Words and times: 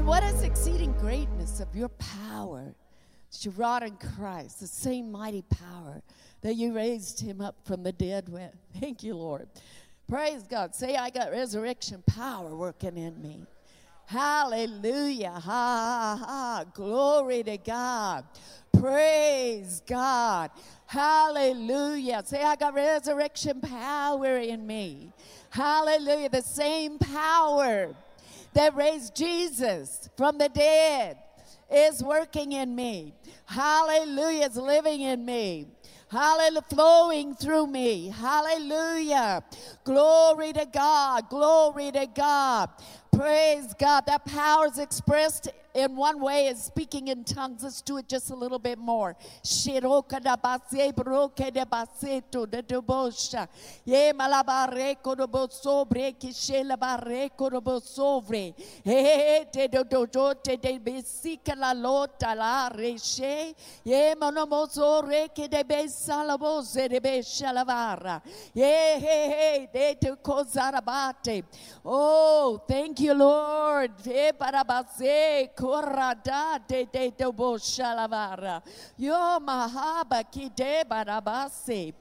And 0.00 0.08
what 0.08 0.24
is 0.24 0.40
exceeding 0.40 0.94
greatness 0.94 1.60
of 1.60 1.76
your 1.76 1.90
power 1.90 2.74
that 3.30 3.44
you 3.44 3.50
wrought 3.50 3.82
in 3.82 3.96
Christ, 3.96 4.60
the 4.60 4.66
same 4.66 5.12
mighty 5.12 5.42
power 5.42 6.00
that 6.40 6.54
you 6.54 6.72
raised 6.72 7.20
him 7.20 7.42
up 7.42 7.56
from 7.66 7.82
the 7.82 7.92
dead 7.92 8.30
with. 8.30 8.50
Thank 8.80 9.02
you, 9.02 9.14
Lord. 9.14 9.46
Praise 10.08 10.44
God. 10.44 10.74
Say, 10.74 10.96
I 10.96 11.10
got 11.10 11.30
resurrection 11.30 12.02
power 12.06 12.56
working 12.56 12.96
in 12.96 13.20
me. 13.20 13.44
Hallelujah. 14.06 15.32
Ha, 15.32 15.40
ha, 15.44 16.24
ha. 16.24 16.64
Glory 16.72 17.42
to 17.42 17.58
God. 17.58 18.24
Praise 18.72 19.82
God. 19.86 20.50
Hallelujah. 20.86 22.22
Say, 22.24 22.42
I 22.42 22.56
got 22.56 22.72
resurrection 22.72 23.60
power 23.60 24.38
in 24.38 24.66
me. 24.66 25.12
Hallelujah. 25.50 26.30
The 26.30 26.40
same 26.40 26.98
power 26.98 27.94
that 28.54 28.74
raised 28.74 29.14
Jesus 29.14 30.08
from 30.16 30.38
the 30.38 30.48
dead 30.48 31.16
is 31.72 32.02
working 32.02 32.52
in 32.52 32.74
me. 32.74 33.14
Hallelujah. 33.46 34.46
is 34.46 34.56
living 34.56 35.00
in 35.02 35.24
me. 35.24 35.66
Hallelujah, 36.10 36.62
flowing 36.62 37.34
through 37.36 37.68
me. 37.68 38.08
Hallelujah. 38.08 39.44
Glory 39.84 40.52
to 40.52 40.66
God. 40.66 41.28
Glory 41.28 41.92
to 41.92 42.06
God. 42.06 42.70
Praise 43.12 43.72
God. 43.78 44.06
That 44.06 44.24
power 44.24 44.66
is 44.66 44.78
expressed 44.78 45.50
in 45.74 45.96
one 45.96 46.20
way 46.20 46.46
is 46.46 46.62
speaking 46.62 47.08
in 47.08 47.24
tongues. 47.24 47.62
Let's 47.62 47.82
do 47.82 47.98
it 47.98 48.08
just 48.08 48.30
a 48.30 48.34
little 48.34 48.58
bit 48.58 48.78
more. 48.78 49.16
Oh, 71.84 72.62
thank 72.68 73.00
you, 73.00 73.14
Lord. 73.14 73.92
Korada 75.60 76.58
de 76.66 76.86
de 76.86 77.10
de 77.10 77.30
bo 77.30 77.58
shalavara. 77.58 78.62
Yo 78.96 79.38
mahaba 79.40 80.24
ki 80.24 80.48
de 80.56 80.84
barabase. 80.88 81.92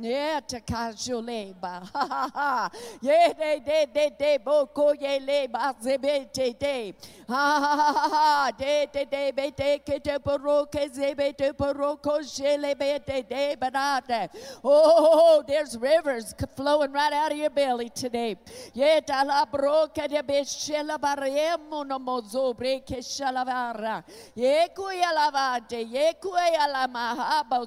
Yeah, 0.00 0.40
takajuleba. 0.40 1.88
Ha 1.98 2.06
ha 2.06 2.30
ha. 2.32 2.70
Ye 3.02 3.34
de 3.36 3.60
de 3.66 3.86
de 3.92 4.10
de 4.16 4.38
boko 4.38 4.92
ye 4.92 5.18
le 5.18 5.48
bazebe 5.48 6.32
te 6.32 6.52
de. 6.52 6.94
Ha 7.28 7.60
ha 7.60 7.92
ha 7.92 8.08
ha. 8.08 8.50
De 8.56 8.86
de 8.92 9.04
de 9.04 9.32
be 9.32 9.50
de 9.50 9.78
ke 9.78 9.98
de 10.02 10.18
poro 10.20 10.66
ke 10.66 10.88
zebe 10.92 11.34
shele 11.36 12.78
de 13.04 13.22
de 13.22 13.56
banate. 13.56 14.28
Oh, 14.62 15.42
there's 15.46 15.76
rivers 15.76 16.32
flowing 16.54 16.92
right 16.92 17.12
out 17.12 17.32
of 17.32 17.38
your 17.38 17.50
belly 17.50 17.90
today. 17.90 18.36
Ye 18.74 19.00
ta 19.00 19.22
la 19.22 19.44
bro 19.46 19.88
ke 19.88 20.08
de 20.08 20.22
be 20.22 20.42
shela 20.42 20.98
baremo 20.98 21.84
no 21.86 21.98
mozo 21.98 22.56
bre 22.56 22.80
ke 22.86 22.98
shalavara. 22.98 24.04
Ye 24.36 24.68
kuya 24.76 25.10
lavate. 25.12 25.90
Ye 25.90 26.12
kuya 26.22 26.70
la 26.70 26.86
mahaba 26.86 27.66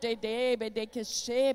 de 0.00 0.14
de 0.70 0.86
ke 0.86 1.04
she 1.04 1.47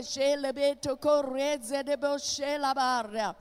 shele 0.00 0.52
to 0.80 0.96
koreze 0.96 1.84
de 1.84 1.96
la 2.58 2.74
barra. 2.74 3.34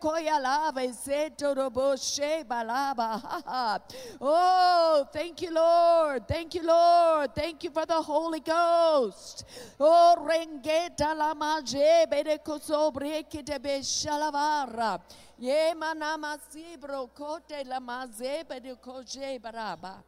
Koya 0.00 0.40
lave 0.40 0.92
se 0.92 1.30
to 1.36 1.54
do 1.54 1.70
boshe 1.70 2.44
balaba. 2.44 3.80
Oh, 4.20 5.06
thank 5.12 5.42
you, 5.42 5.52
Lord. 5.52 6.26
Thank 6.26 6.54
you, 6.54 6.62
Lord. 6.62 7.34
Thank 7.34 7.64
you 7.64 7.70
for 7.70 7.86
the 7.86 8.00
Holy 8.00 8.40
Ghost. 8.40 9.44
Oh, 9.78 10.16
rengeta 10.18 11.16
la 11.16 11.34
maje 11.34 12.06
manama 15.74 16.38
sibro 16.50 17.08
kote 17.14 17.64
la 17.66 17.80
maze 17.80 18.44
koje 18.76 19.40
baraba. 19.40 20.02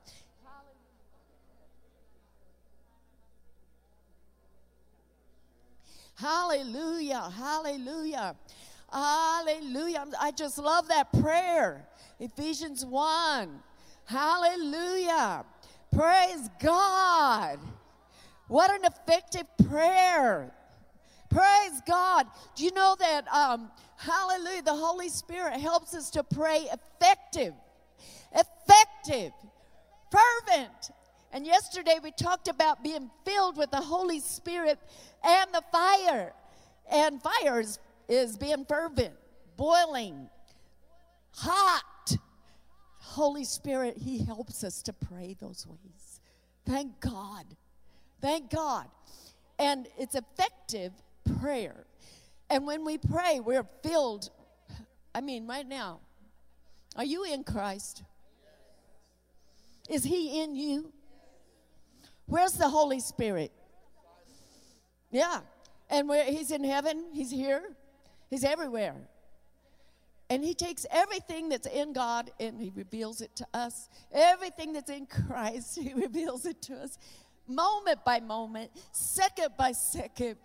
Hallelujah. 6.15 7.33
Hallelujah. 7.37 8.37
Hallelujah. 8.93 10.07
I 10.21 10.31
just 10.31 10.59
love 10.59 10.89
that 10.89 11.13
prayer. 11.13 11.87
Ephesians 12.21 12.85
1. 12.87 13.61
Hallelujah. 14.05 15.45
Praise 15.93 16.49
God. 16.61 17.59
What 18.49 18.71
an 18.71 18.85
effective 18.85 19.47
prayer. 19.69 20.53
Praise 21.31 21.81
God. 21.87 22.27
Do 22.55 22.65
you 22.65 22.73
know 22.73 22.95
that, 23.01 23.27
um, 23.29 23.71
hallelujah, 23.97 24.63
the 24.63 24.75
Holy 24.75 25.09
Spirit 25.09 25.59
helps 25.61 25.95
us 25.95 26.11
to 26.11 26.23
pray 26.23 26.69
effective, 26.73 27.55
effective, 28.33 29.33
fervent. 30.13 30.91
And 31.34 31.45
yesterday 31.45 31.99
we 32.00 32.12
talked 32.12 32.47
about 32.47 32.84
being 32.84 33.11
filled 33.25 33.56
with 33.56 33.72
the 33.72 33.81
Holy 33.81 34.21
Spirit 34.21 34.78
and 35.27 35.53
the 35.53 35.65
fire. 35.72 36.33
And 36.89 37.21
fire 37.21 37.59
is, 37.59 37.81
is 38.09 38.39
being 38.39 38.65
fervent, 38.65 39.15
boiling, 39.56 40.31
hot. 41.33 42.17
Holy 42.99 43.43
Spirit, 43.43 43.97
He 43.99 44.25
helps 44.25 44.62
us 44.62 44.81
to 44.83 44.93
pray 44.93 45.37
those 45.41 45.67
ways. 45.67 46.21
Thank 46.65 47.00
God. 47.00 47.45
Thank 48.21 48.51
God. 48.51 48.87
And 49.59 49.89
it's 49.99 50.15
effective 50.15 50.93
prayer. 51.41 51.84
And 52.49 52.65
when 52.65 52.84
we 52.84 52.97
pray, 52.97 53.41
we're 53.41 53.66
filled. 53.83 54.31
I 55.12 55.21
mean, 55.21 55.49
right 55.49 55.66
now, 55.66 55.99
are 56.95 57.05
you 57.05 57.25
in 57.25 57.43
Christ? 57.43 58.05
Is 59.89 60.05
He 60.05 60.41
in 60.41 60.55
you? 60.55 60.93
Where's 62.27 62.53
the 62.53 62.69
Holy 62.69 63.01
Spirit? 63.01 63.53
Yeah. 65.11 65.41
And 65.91 66.09
where 66.09 66.25
he's 66.25 66.51
in 66.51 66.65
heaven, 66.65 67.05
he's 67.12 67.31
here, 67.31 67.62
he's 68.31 68.45
everywhere. 68.45 68.97
And 70.31 70.43
he 70.43 70.55
takes 70.55 70.87
everything 70.91 71.51
that's 71.51 71.67
in 71.67 71.93
God 71.93 72.31
and 72.41 72.61
he 72.61 72.73
reveals 72.75 73.21
it 73.21 73.37
to 73.37 73.47
us. 73.53 73.89
Everything 74.11 74.73
that's 74.73 74.91
in 74.91 75.07
Christ, 75.07 75.79
he 75.81 75.93
reveals 75.93 76.47
it 76.47 76.63
to 76.63 76.77
us 76.77 76.99
moment 77.47 78.05
by 78.05 78.21
moment, 78.21 78.71
second 78.93 79.51
by 79.59 79.73
second, 79.73 80.37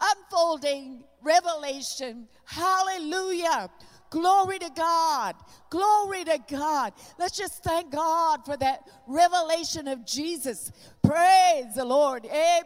unfolding 0.00 1.04
revelation. 1.22 2.28
Hallelujah. 2.44 3.70
Glory 4.10 4.58
to 4.58 4.70
God. 4.74 5.36
Glory 5.68 6.24
to 6.24 6.38
God. 6.48 6.92
Let's 7.18 7.36
just 7.36 7.62
thank 7.64 7.90
God 7.90 8.44
for 8.44 8.56
that 8.56 8.88
revelation 9.06 9.88
of 9.88 10.06
Jesus. 10.06 10.70
Praise 11.02 11.74
the 11.74 11.84
Lord. 11.84 12.26
Eh. 12.28 12.62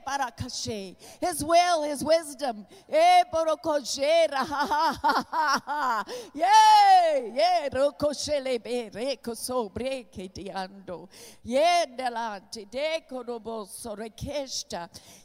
His 1.21 1.45
will, 1.45 1.83
His 1.83 2.05
wisdom. 2.05 2.67
Eh. 2.89 3.23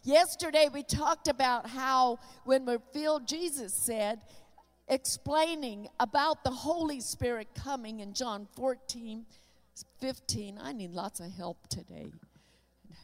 Yesterday 0.03 0.69
we 0.73 0.83
talked 0.83 1.27
about 1.27 1.69
how 1.69 2.19
when 2.43 2.65
we're 2.65 2.79
filled, 2.94 3.27
Jesus 3.27 3.73
said, 3.73 4.21
explaining 4.87 5.87
about 5.99 6.43
the 6.43 6.51
Holy 6.51 6.99
Spirit 6.99 7.49
coming 7.55 7.99
in 7.99 8.13
John 8.13 8.47
14, 8.55 9.25
15. 9.99 10.59
I 10.61 10.73
need 10.73 10.91
lots 10.91 11.19
of 11.19 11.31
help 11.31 11.67
today. 11.67 12.11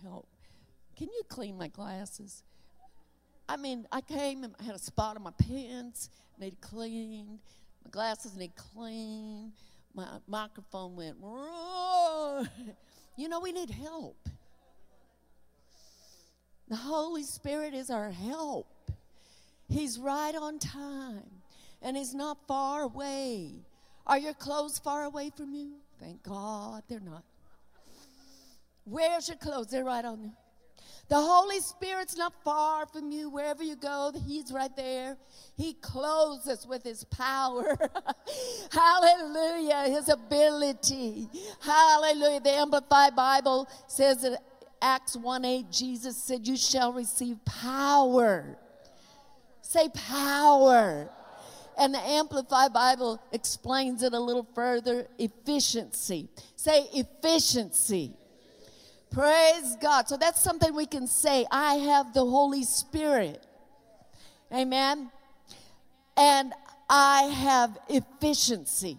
Help. 0.04 0.28
Can 0.96 1.08
you 1.08 1.24
clean 1.28 1.58
my 1.58 1.68
glasses? 1.68 2.44
I 3.50 3.58
mean, 3.58 3.88
I 3.92 4.02
came 4.02 4.44
and 4.44 4.56
I 4.60 4.64
had 4.64 4.76
a 4.76 4.80
spot 4.80 5.18
on 5.18 5.24
my 5.24 5.32
pants, 5.32 6.10
need 6.40 6.62
cleaned. 6.62 7.40
My 7.84 7.90
glasses 7.92 8.36
need 8.38 8.56
cleaned. 8.56 9.54
My 9.94 10.08
microphone 10.28 10.96
went, 10.96 11.18
Roar. 11.20 12.44
you 13.18 13.28
know, 13.28 13.40
we 13.40 13.52
need 13.52 13.72
help. 13.72 14.30
The 16.70 16.78
Holy 16.78 17.24
Spirit 17.24 17.74
is 17.74 17.90
our 17.90 18.12
help. 18.12 18.68
He's 19.68 20.00
right 20.00 20.36
on 20.36 20.60
time 20.60 21.41
and 21.82 21.98
He's 21.98 22.14
not 22.14 22.38
far 22.48 22.84
away. 22.84 23.66
Are 24.06 24.18
your 24.18 24.34
clothes 24.34 24.80
far 24.80 25.04
away 25.04 25.32
from 25.36 25.54
you? 25.54 25.74
Thank 26.00 26.24
God 26.24 26.84
they're 26.88 27.00
not. 27.00 27.24
Where's 28.84 29.28
your 29.28 29.38
clothes? 29.38 29.68
They're 29.68 29.84
right 29.84 30.04
on 30.04 30.22
there. 30.22 30.32
The 31.08 31.20
Holy 31.20 31.60
Spirit's 31.60 32.16
not 32.16 32.34
far 32.44 32.86
from 32.86 33.12
you. 33.12 33.30
Wherever 33.30 33.64
you 33.64 33.76
go, 33.76 34.14
He's 34.26 34.52
right 34.52 34.74
there. 34.76 35.18
He 35.58 35.74
clothes 35.74 36.48
us 36.48 36.66
with 36.66 36.84
His 36.84 37.04
power. 37.04 37.78
Hallelujah. 38.72 39.90
His 39.90 40.08
ability. 40.10 41.28
Hallelujah. 41.60 42.40
The 42.40 42.52
Amplified 42.52 43.16
Bible 43.16 43.68
says 43.88 44.24
in 44.24 44.38
Acts 44.82 45.18
1 45.18 45.46
8, 45.46 45.70
Jesus 45.70 46.16
said, 46.16 46.48
You 46.48 46.56
shall 46.56 46.94
receive 46.94 47.44
power. 47.46 48.58
Say 49.62 49.90
power. 49.90 51.10
And 51.78 51.94
the 51.94 52.00
Amplified 52.00 52.74
Bible 52.74 53.22
explains 53.32 54.04
it 54.04 54.14
a 54.14 54.20
little 54.20 54.48
further 54.54 55.08
efficiency. 55.18 56.30
Say 56.56 56.88
efficiency. 56.94 58.14
Praise 59.12 59.76
God. 59.82 60.08
So 60.08 60.18
that's 60.18 60.42
something 60.42 60.74
we 60.74 60.86
can 60.86 61.08
say. 61.08 61.46
I 61.52 61.76
have 61.76 62.14
the 62.14 62.26
Holy 62.26 62.64
Spirit. 62.64 63.46
Amen. 64.54 65.12
And 66.18 66.54
I 66.90 67.24
have 67.24 67.78
efficiency. 67.90 68.98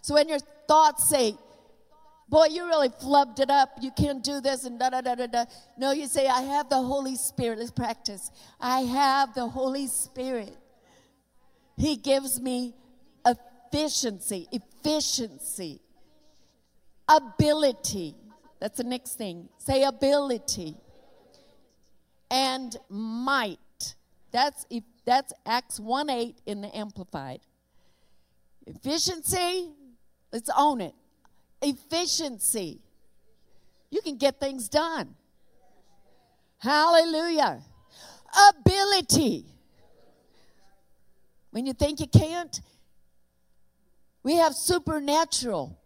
So 0.00 0.14
when 0.14 0.28
your 0.28 0.40
thoughts 0.66 1.08
say, 1.08 1.36
Boy, 2.32 2.46
you 2.46 2.64
really 2.64 2.88
flubbed 2.88 3.40
it 3.40 3.50
up. 3.50 3.76
You 3.82 3.90
can't 3.90 4.24
do 4.24 4.40
this 4.40 4.64
and 4.64 4.78
da 4.78 4.88
da 4.88 5.02
da 5.02 5.14
da 5.14 5.26
da. 5.26 5.44
No, 5.76 5.92
you 5.92 6.06
say, 6.06 6.28
I 6.28 6.40
have 6.40 6.70
the 6.70 6.80
Holy 6.80 7.14
Spirit. 7.14 7.58
Let's 7.58 7.70
practice. 7.70 8.30
I 8.58 8.80
have 8.80 9.34
the 9.34 9.46
Holy 9.46 9.86
Spirit. 9.86 10.56
He 11.82 11.96
gives 11.96 12.40
me 12.40 12.76
efficiency, 13.26 14.46
efficiency, 14.52 15.80
ability. 17.08 18.14
That's 18.60 18.78
the 18.78 18.84
next 18.84 19.18
thing. 19.18 19.48
Say 19.58 19.82
ability 19.82 20.76
and 22.30 22.76
might. 22.88 23.96
That's 24.30 24.64
that's 25.04 25.32
Acts 25.44 25.80
1 25.80 26.08
8 26.08 26.40
in 26.46 26.60
the 26.60 26.68
Amplified. 26.76 27.40
Efficiency, 28.64 29.72
let's 30.32 30.50
own 30.56 30.82
it. 30.82 30.94
Efficiency. 31.62 32.80
You 33.90 34.02
can 34.02 34.18
get 34.18 34.38
things 34.38 34.68
done. 34.68 35.16
Hallelujah. 36.58 37.60
Ability. 38.50 39.51
When 41.52 41.66
you 41.66 41.74
think 41.74 42.00
you 42.00 42.08
can't, 42.08 42.60
we 44.22 44.36
have 44.36 44.54
supernatural 44.54 45.78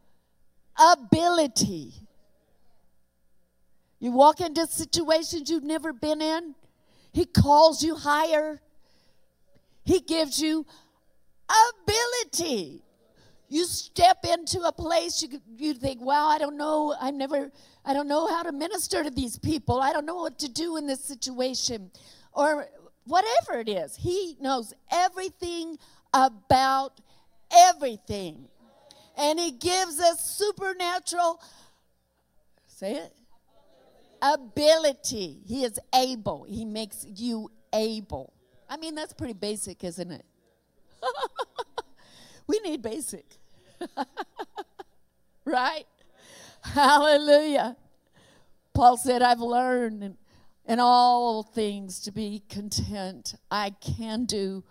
ability. 0.78 1.92
You 3.98 4.12
walk 4.12 4.40
into 4.40 4.66
situations 4.68 5.50
you've 5.50 5.64
never 5.64 5.92
been 5.92 6.22
in, 6.22 6.54
He 7.12 7.26
calls 7.26 7.82
you 7.82 7.96
higher, 7.96 8.60
He 9.84 10.00
gives 10.00 10.40
you 10.40 10.64
ability. 11.82 12.82
You 13.48 13.64
step 13.64 14.18
into 14.24 14.60
a 14.62 14.72
place 14.72 15.22
you 15.22 15.40
you 15.56 15.74
think, 15.74 16.00
"Wow, 16.00 16.26
I 16.26 16.38
don't 16.38 16.56
know. 16.56 16.94
I 17.00 17.10
never 17.10 17.52
I 17.84 17.92
don't 17.92 18.08
know 18.08 18.26
how 18.26 18.42
to 18.42 18.52
minister 18.52 19.04
to 19.04 19.10
these 19.10 19.38
people. 19.38 19.80
I 19.80 19.92
don't 19.92 20.04
know 20.04 20.16
what 20.16 20.38
to 20.40 20.48
do 20.48 20.76
in 20.76 20.86
this 20.86 21.04
situation." 21.04 21.90
Or 22.32 22.68
whatever 23.06 23.60
it 23.60 23.68
is. 23.68 23.96
He 23.96 24.36
knows 24.40 24.74
everything 24.92 25.78
about 26.12 27.00
everything. 27.52 28.48
And 29.16 29.38
he 29.38 29.50
gives 29.50 29.98
us 29.98 30.36
supernatural 30.36 31.40
say 32.66 32.96
it 32.96 33.12
ability. 34.22 35.40
He 35.46 35.64
is 35.64 35.78
able. 35.94 36.44
He 36.44 36.64
makes 36.64 37.06
you 37.06 37.50
able. 37.72 38.32
I 38.68 38.76
mean, 38.76 38.94
that's 38.94 39.12
pretty 39.12 39.34
basic, 39.34 39.84
isn't 39.84 40.10
it? 40.10 40.24
we 42.46 42.60
need 42.60 42.82
basic. 42.82 43.24
right? 45.44 45.84
Hallelujah. 46.62 47.76
Paul 48.74 48.96
said, 48.96 49.22
I've 49.22 49.40
learned 49.40 50.16
in 50.66 50.80
all 50.80 51.42
things 51.42 52.00
to 52.00 52.12
be 52.12 52.42
content. 52.48 53.34
I 53.50 53.70
can 53.70 54.24
do 54.24 54.64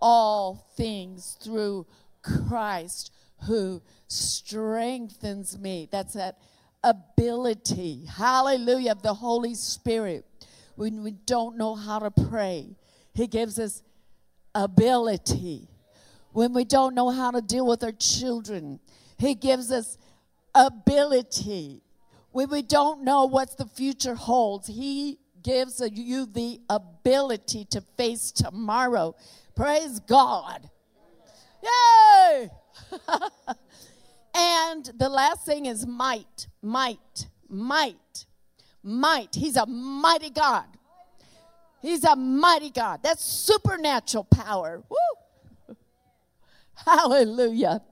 all 0.00 0.66
things 0.76 1.38
through 1.42 1.86
Christ 2.22 3.12
who 3.46 3.82
strengthens 4.08 5.58
me. 5.58 5.88
That's 5.90 6.14
that 6.14 6.38
ability, 6.84 8.06
hallelujah, 8.06 8.92
of 8.92 9.02
the 9.02 9.14
Holy 9.14 9.54
Spirit. 9.54 10.24
When 10.74 11.02
we 11.02 11.12
don't 11.12 11.56
know 11.56 11.74
how 11.74 11.98
to 12.00 12.10
pray, 12.10 12.76
He 13.14 13.26
gives 13.26 13.58
us 13.58 13.82
ability. 14.54 15.68
When 16.32 16.52
we 16.52 16.64
don't 16.64 16.94
know 16.94 17.10
how 17.10 17.30
to 17.30 17.40
deal 17.40 17.66
with 17.66 17.82
our 17.84 17.92
children, 17.92 18.80
He 19.18 19.34
gives 19.34 19.70
us 19.70 19.96
ability. 20.54 21.82
When 22.32 22.50
we 22.50 22.62
don't 22.62 23.04
know 23.04 23.26
what 23.26 23.56
the 23.58 23.66
future 23.66 24.14
holds, 24.14 24.66
He 24.66 25.18
gives 25.42 25.82
you 25.92 26.26
the 26.26 26.60
ability 26.68 27.64
to 27.70 27.80
face 27.96 28.30
tomorrow. 28.30 29.14
Praise 29.54 30.00
God. 30.00 30.68
Yay! 31.62 32.48
and 34.34 34.90
the 34.96 35.08
last 35.08 35.44
thing 35.44 35.66
is 35.66 35.86
might, 35.86 36.48
might, 36.62 37.28
might, 37.48 38.26
might. 38.82 39.34
He's 39.34 39.56
a 39.56 39.66
mighty 39.66 40.30
God. 40.30 40.66
He's 41.80 42.04
a 42.04 42.16
mighty 42.16 42.70
God. 42.70 43.00
That's 43.02 43.24
supernatural 43.24 44.24
power. 44.24 44.82
Woo! 44.88 45.76
Hallelujah. 46.74 47.82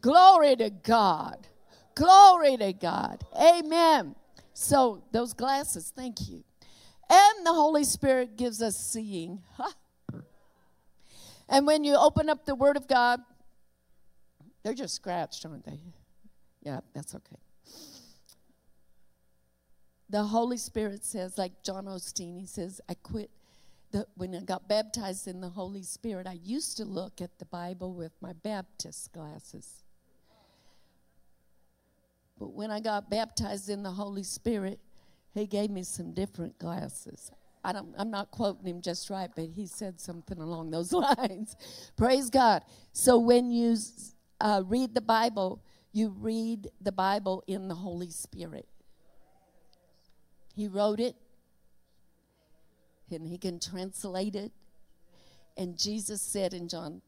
Glory 0.00 0.56
to 0.56 0.70
God. 0.70 1.46
Glory 1.94 2.56
to 2.56 2.72
God. 2.72 3.24
Amen. 3.40 4.14
So, 4.52 5.02
those 5.12 5.32
glasses, 5.32 5.92
thank 5.94 6.28
you. 6.28 6.44
And 7.10 7.46
the 7.46 7.52
Holy 7.52 7.84
Spirit 7.84 8.36
gives 8.36 8.62
us 8.62 8.76
seeing. 8.76 9.42
And 11.48 11.66
when 11.66 11.84
you 11.84 11.96
open 11.96 12.28
up 12.28 12.46
the 12.46 12.54
Word 12.54 12.76
of 12.76 12.88
God, 12.88 13.20
they're 14.62 14.74
just 14.74 14.94
scratched, 14.94 15.44
aren't 15.44 15.66
they? 15.66 15.78
Yeah, 16.62 16.80
that's 16.94 17.14
okay. 17.14 17.36
The 20.08 20.22
Holy 20.22 20.56
Spirit 20.56 21.04
says, 21.04 21.36
like 21.36 21.62
John 21.62 21.84
Osteen, 21.86 22.38
he 22.38 22.46
says, 22.46 22.80
I 22.88 22.94
quit. 22.94 23.30
The, 23.90 24.06
when 24.16 24.34
I 24.34 24.40
got 24.40 24.68
baptized 24.68 25.28
in 25.28 25.40
the 25.40 25.50
Holy 25.50 25.82
Spirit, 25.82 26.26
I 26.26 26.38
used 26.42 26.76
to 26.78 26.84
look 26.84 27.20
at 27.20 27.38
the 27.38 27.44
Bible 27.44 27.92
with 27.94 28.12
my 28.20 28.32
Baptist 28.32 29.12
glasses. 29.12 29.84
But 32.38 32.52
when 32.52 32.70
I 32.70 32.80
got 32.80 33.08
baptized 33.08 33.68
in 33.68 33.82
the 33.82 33.92
Holy 33.92 34.24
Spirit, 34.24 34.80
he 35.34 35.46
gave 35.46 35.70
me 35.70 35.82
some 35.82 36.12
different 36.12 36.58
glasses. 36.58 37.32
I 37.64 37.72
don't, 37.72 37.94
I'm 37.98 38.10
not 38.10 38.30
quoting 38.30 38.66
him 38.66 38.80
just 38.80 39.10
right, 39.10 39.30
but 39.34 39.46
he 39.46 39.66
said 39.66 40.00
something 40.00 40.38
along 40.38 40.70
those 40.70 40.92
lines. 41.18 41.56
Praise 41.96 42.30
God. 42.30 42.62
So 42.92 43.18
when 43.18 43.50
you 43.50 43.76
uh, 44.40 44.62
read 44.66 44.94
the 44.94 45.00
Bible, 45.00 45.62
you 45.92 46.14
read 46.18 46.68
the 46.80 46.92
Bible 46.92 47.42
in 47.46 47.68
the 47.68 47.74
Holy 47.74 48.10
Spirit. 48.10 48.68
He 50.54 50.68
wrote 50.68 51.00
it, 51.00 51.16
and 53.10 53.26
he 53.26 53.38
can 53.38 53.58
translate 53.58 54.36
it. 54.36 54.52
And 55.56 55.78
Jesus 55.78 56.20
said 56.20 56.54
in 56.54 56.68
John 56.68 57.02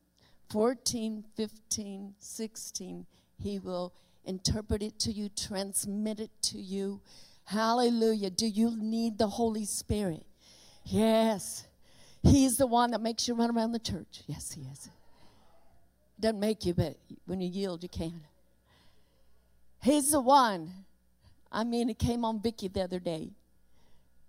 14, 0.51 1.25
15, 1.37 2.15
16, 2.19 3.07
he 3.39 3.59
will 3.59 3.93
interpret 4.25 4.83
it 4.83 4.99
to 5.01 5.13
you, 5.13 5.29
transmit 5.29 6.19
it 6.19 6.31
to 6.43 6.59
you 6.59 7.01
Hallelujah. 7.47 8.31
Do 8.31 8.47
you 8.47 8.77
need 8.77 9.19
the 9.19 9.29
Holy 9.29 9.65
Spirit? 9.65 10.27
Yes. 10.85 11.65
He's 12.23 12.57
the 12.57 12.67
one 12.67 12.91
that 12.91 13.01
makes 13.01 13.29
you 13.29 13.35
run 13.35 13.57
around 13.57 13.73
the 13.73 13.79
church. 13.79 14.23
Yes, 14.27 14.53
he 14.53 14.63
is. 14.63 14.91
Doesn't 16.19 16.41
make 16.41 16.65
you, 16.65 16.75
but 16.75 16.97
when 17.27 17.41
you 17.41 17.49
yield, 17.49 17.83
you 17.83 17.89
can. 17.89 18.21
He's 19.81 20.11
the 20.11 20.21
one. 20.21 20.73
I 21.53 21.63
mean, 21.63 21.89
it 21.89 21.99
came 21.99 22.25
on 22.25 22.41
Vicky 22.41 22.67
the 22.67 22.83
other 22.83 22.99
day. 22.99 23.31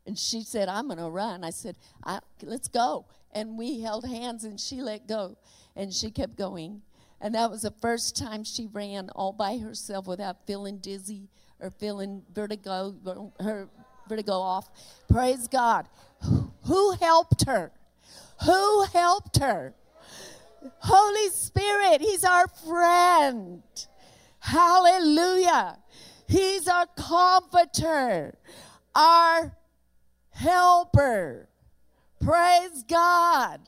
And 0.06 0.18
she 0.18 0.44
said, 0.44 0.70
I'm 0.70 0.88
going 0.88 1.00
to 1.00 1.10
run. 1.10 1.44
I 1.44 1.50
said, 1.50 1.76
I, 2.04 2.20
let's 2.44 2.68
go. 2.68 3.06
And 3.34 3.58
we 3.58 3.82
held 3.82 4.06
hands 4.06 4.44
and 4.44 4.60
she 4.60 4.82
let 4.82 5.08
go. 5.08 5.38
And 5.76 5.92
she 5.92 6.12
kept 6.12 6.36
going. 6.36 6.84
And 7.20 7.34
that 7.34 7.50
was 7.50 7.64
the 7.64 7.72
first 7.72 8.16
time 8.16 8.44
she 8.44 8.68
ran 8.68 9.10
all 9.16 9.34
by 9.34 9.58
herself 9.58 10.06
without 10.06 10.46
feeling 10.46 10.78
dizzy 10.78 11.30
or 11.60 11.72
feeling 11.72 12.24
vertigo, 12.34 12.96
her 13.40 13.70
vertigo 14.08 14.34
off. 14.34 14.70
Praise 15.10 15.48
God. 15.48 15.88
Who 16.66 16.92
helped 16.94 17.46
her? 17.46 17.72
Who 18.46 18.84
helped 18.86 19.38
her? 19.40 19.74
Holy 20.80 21.30
Spirit, 21.30 22.02
He's 22.02 22.24
our 22.24 22.48
friend. 22.48 23.64
Hallelujah. 24.40 25.80
He's 26.28 26.68
our 26.68 26.88
comforter, 26.98 28.38
our 28.94 29.56
helper. 30.32 31.48
Praise 32.20 32.84
God. 32.88 33.62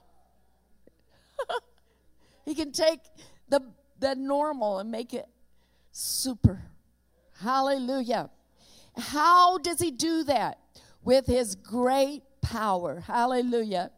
he 2.46 2.54
can 2.54 2.72
take 2.72 3.00
the, 3.48 3.62
the 4.00 4.16
normal 4.16 4.80
and 4.80 4.92
make 4.92 5.14
it 5.14 5.28
super. 5.92 6.69
Hallelujah. 7.42 8.30
How 8.98 9.58
does 9.58 9.80
he 9.80 9.92
do 9.92 10.24
that? 10.24 10.60
With 11.04 11.28
his 11.28 11.56
great 11.56 12.24
power. 12.42 13.02
Hallelujah. 13.06 13.92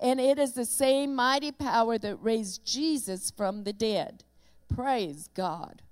And 0.00 0.20
it 0.20 0.38
is 0.38 0.54
the 0.54 0.64
same 0.64 1.14
mighty 1.14 1.52
power 1.52 1.96
that 1.98 2.16
raised 2.16 2.66
Jesus 2.66 3.30
from 3.30 3.62
the 3.62 3.72
dead. 3.72 4.24
Praise 4.68 5.28
God. 5.32 5.82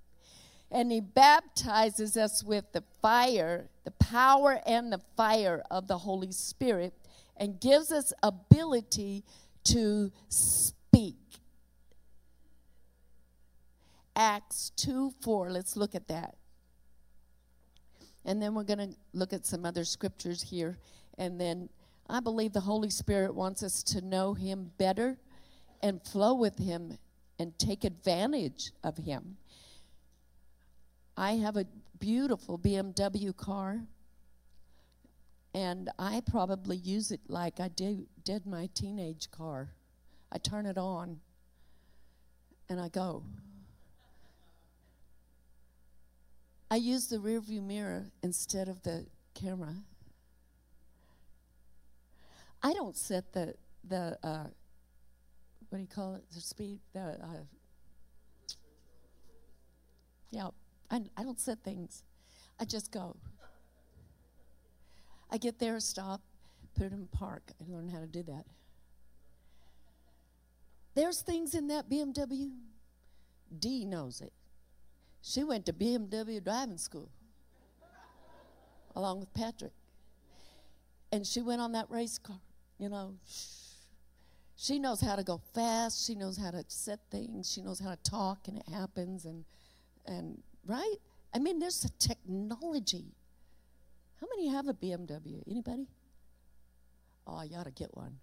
And 0.70 0.90
he 0.90 1.00
baptizes 1.00 2.16
us 2.16 2.42
with 2.42 2.72
the 2.72 2.82
fire, 3.00 3.68
the 3.84 3.90
power 3.92 4.60
and 4.66 4.92
the 4.92 5.00
fire 5.16 5.62
of 5.70 5.86
the 5.86 5.98
Holy 5.98 6.32
Spirit, 6.32 6.94
and 7.36 7.60
gives 7.60 7.92
us 7.92 8.12
ability 8.22 9.24
to 9.64 10.10
speak. 10.28 11.16
Acts 14.16 14.70
2 14.76 15.12
4. 15.20 15.50
Let's 15.50 15.76
look 15.76 15.94
at 15.94 16.08
that. 16.08 16.34
And 18.24 18.40
then 18.40 18.54
we're 18.54 18.64
going 18.64 18.78
to 18.78 18.94
look 19.12 19.32
at 19.32 19.46
some 19.46 19.64
other 19.64 19.84
scriptures 19.84 20.42
here. 20.42 20.78
And 21.18 21.40
then 21.40 21.68
I 22.08 22.20
believe 22.20 22.52
the 22.52 22.60
Holy 22.60 22.90
Spirit 22.90 23.34
wants 23.34 23.62
us 23.62 23.82
to 23.84 24.00
know 24.00 24.34
Him 24.34 24.72
better 24.78 25.16
and 25.82 26.02
flow 26.02 26.34
with 26.34 26.58
Him 26.58 26.98
and 27.38 27.58
take 27.58 27.84
advantage 27.84 28.72
of 28.84 28.98
Him. 28.98 29.36
I 31.16 31.32
have 31.32 31.56
a 31.56 31.66
beautiful 31.98 32.58
BMW 32.58 33.36
car, 33.36 33.82
and 35.54 35.90
I 35.98 36.22
probably 36.30 36.76
use 36.76 37.10
it 37.10 37.20
like 37.28 37.60
I 37.60 37.68
did, 37.68 38.46
my 38.46 38.68
teenage 38.74 39.30
car. 39.30 39.70
I 40.32 40.38
turn 40.38 40.66
it 40.66 40.78
on 40.78 41.20
and 42.68 42.80
I 42.80 42.88
go. 42.88 43.24
I 46.70 46.76
use 46.76 47.08
the 47.08 47.16
rearview 47.16 47.62
mirror 47.62 48.06
instead 48.22 48.68
of 48.68 48.82
the 48.82 49.06
camera. 49.34 49.74
I 52.62 52.72
don't 52.72 52.96
set 52.96 53.32
the 53.32 53.54
the 53.82 54.18
uh, 54.22 54.46
what 55.68 55.78
do 55.78 55.82
you 55.82 55.88
call 55.88 56.14
it? 56.14 56.22
The 56.32 56.40
speed. 56.40 56.78
The 56.92 57.00
uh, 57.00 57.44
yeah. 60.30 60.48
I 60.90 61.02
I 61.16 61.22
don't 61.24 61.40
set 61.40 61.62
things. 61.64 62.04
I 62.60 62.64
just 62.64 62.92
go. 62.92 63.16
I 65.32 65.38
get 65.38 65.58
there, 65.58 65.78
stop, 65.80 66.20
put 66.74 66.86
it 66.86 66.92
in 66.92 67.06
park. 67.06 67.52
I 67.60 67.72
learn 67.72 67.88
how 67.88 68.00
to 68.00 68.06
do 68.06 68.22
that. 68.24 68.44
There's 70.94 71.22
things 71.22 71.54
in 71.54 71.68
that 71.68 71.88
BMW. 71.88 72.50
D 73.58 73.84
knows 73.84 74.20
it. 74.20 74.32
She 75.22 75.44
went 75.44 75.66
to 75.66 75.72
BMW 75.72 76.42
driving 76.42 76.78
school 76.78 77.10
along 78.96 79.20
with 79.20 79.32
Patrick. 79.34 79.72
And 81.12 81.26
she 81.26 81.42
went 81.42 81.60
on 81.60 81.72
that 81.72 81.90
race 81.90 82.18
car 82.18 82.40
you 82.80 82.88
know, 82.88 83.14
she 84.56 84.78
knows 84.78 85.02
how 85.02 85.14
to 85.14 85.22
go 85.22 85.40
fast. 85.54 86.06
She 86.06 86.14
knows 86.14 86.38
how 86.38 86.50
to 86.50 86.64
set 86.68 86.98
things. 87.10 87.52
She 87.52 87.60
knows 87.60 87.78
how 87.78 87.90
to 87.90 87.98
talk, 88.02 88.48
and 88.48 88.56
it 88.56 88.68
happens. 88.68 89.26
And 89.26 89.44
and 90.06 90.42
right? 90.66 90.96
I 91.34 91.38
mean, 91.38 91.58
there's 91.58 91.84
a 91.84 91.90
technology. 91.98 93.12
How 94.18 94.26
many 94.34 94.48
have 94.48 94.66
a 94.66 94.74
BMW? 94.74 95.42
Anybody? 95.48 95.88
Oh, 97.26 97.42
you 97.42 97.56
ought 97.56 97.66
to 97.66 97.70
get 97.70 97.94
one. 97.94 98.18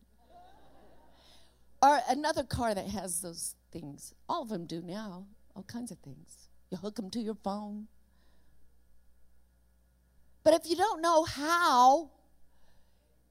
or 1.81 1.99
another 2.09 2.43
car 2.43 2.73
that 2.73 2.87
has 2.87 3.21
those 3.21 3.55
things. 3.71 4.13
All 4.27 4.41
of 4.41 4.49
them 4.49 4.65
do 4.65 4.81
now. 4.81 5.27
All 5.55 5.63
kinds 5.63 5.91
of 5.91 5.99
things. 5.99 6.46
You 6.69 6.77
hook 6.77 6.95
them 6.95 7.09
to 7.11 7.19
your 7.19 7.35
phone. 7.35 7.87
But 10.43 10.53
if 10.53 10.69
you 10.69 10.75
don't 10.75 11.01
know 11.01 11.23
how, 11.23 12.11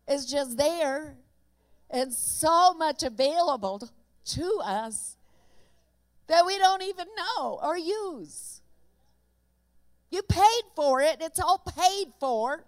it's 0.06 0.26
just 0.30 0.56
there 0.56 1.16
and 1.90 2.12
so 2.12 2.74
much 2.74 3.02
available 3.02 3.88
to 4.26 4.60
us 4.62 5.16
that 6.26 6.44
we 6.44 6.58
don't 6.58 6.82
even 6.82 7.06
know 7.16 7.58
or 7.62 7.76
use. 7.76 8.60
You 10.10 10.22
paid 10.22 10.62
for 10.74 11.00
it, 11.00 11.18
it's 11.20 11.40
all 11.40 11.58
paid 11.58 12.08
for. 12.20 12.64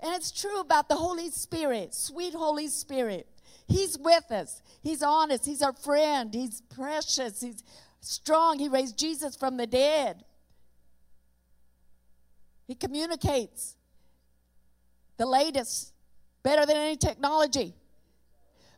And 0.00 0.14
it's 0.14 0.30
true 0.30 0.60
about 0.60 0.88
the 0.88 0.96
Holy 0.96 1.30
Spirit, 1.30 1.94
sweet 1.94 2.34
Holy 2.34 2.68
Spirit. 2.68 3.26
He's 3.66 3.96
with 3.98 4.30
us. 4.30 4.60
He's 4.82 5.02
honest. 5.02 5.46
He's 5.46 5.62
our 5.62 5.72
friend. 5.72 6.34
He's 6.34 6.60
precious. 6.60 7.40
He's 7.40 7.62
strong. 8.06 8.58
He 8.58 8.68
raised 8.68 8.98
Jesus 8.98 9.36
from 9.36 9.56
the 9.56 9.66
dead. 9.66 10.24
He 12.66 12.74
communicates 12.74 13.76
the 15.16 15.26
latest, 15.26 15.92
better 16.42 16.66
than 16.66 16.76
any 16.76 16.96
technology. 16.96 17.74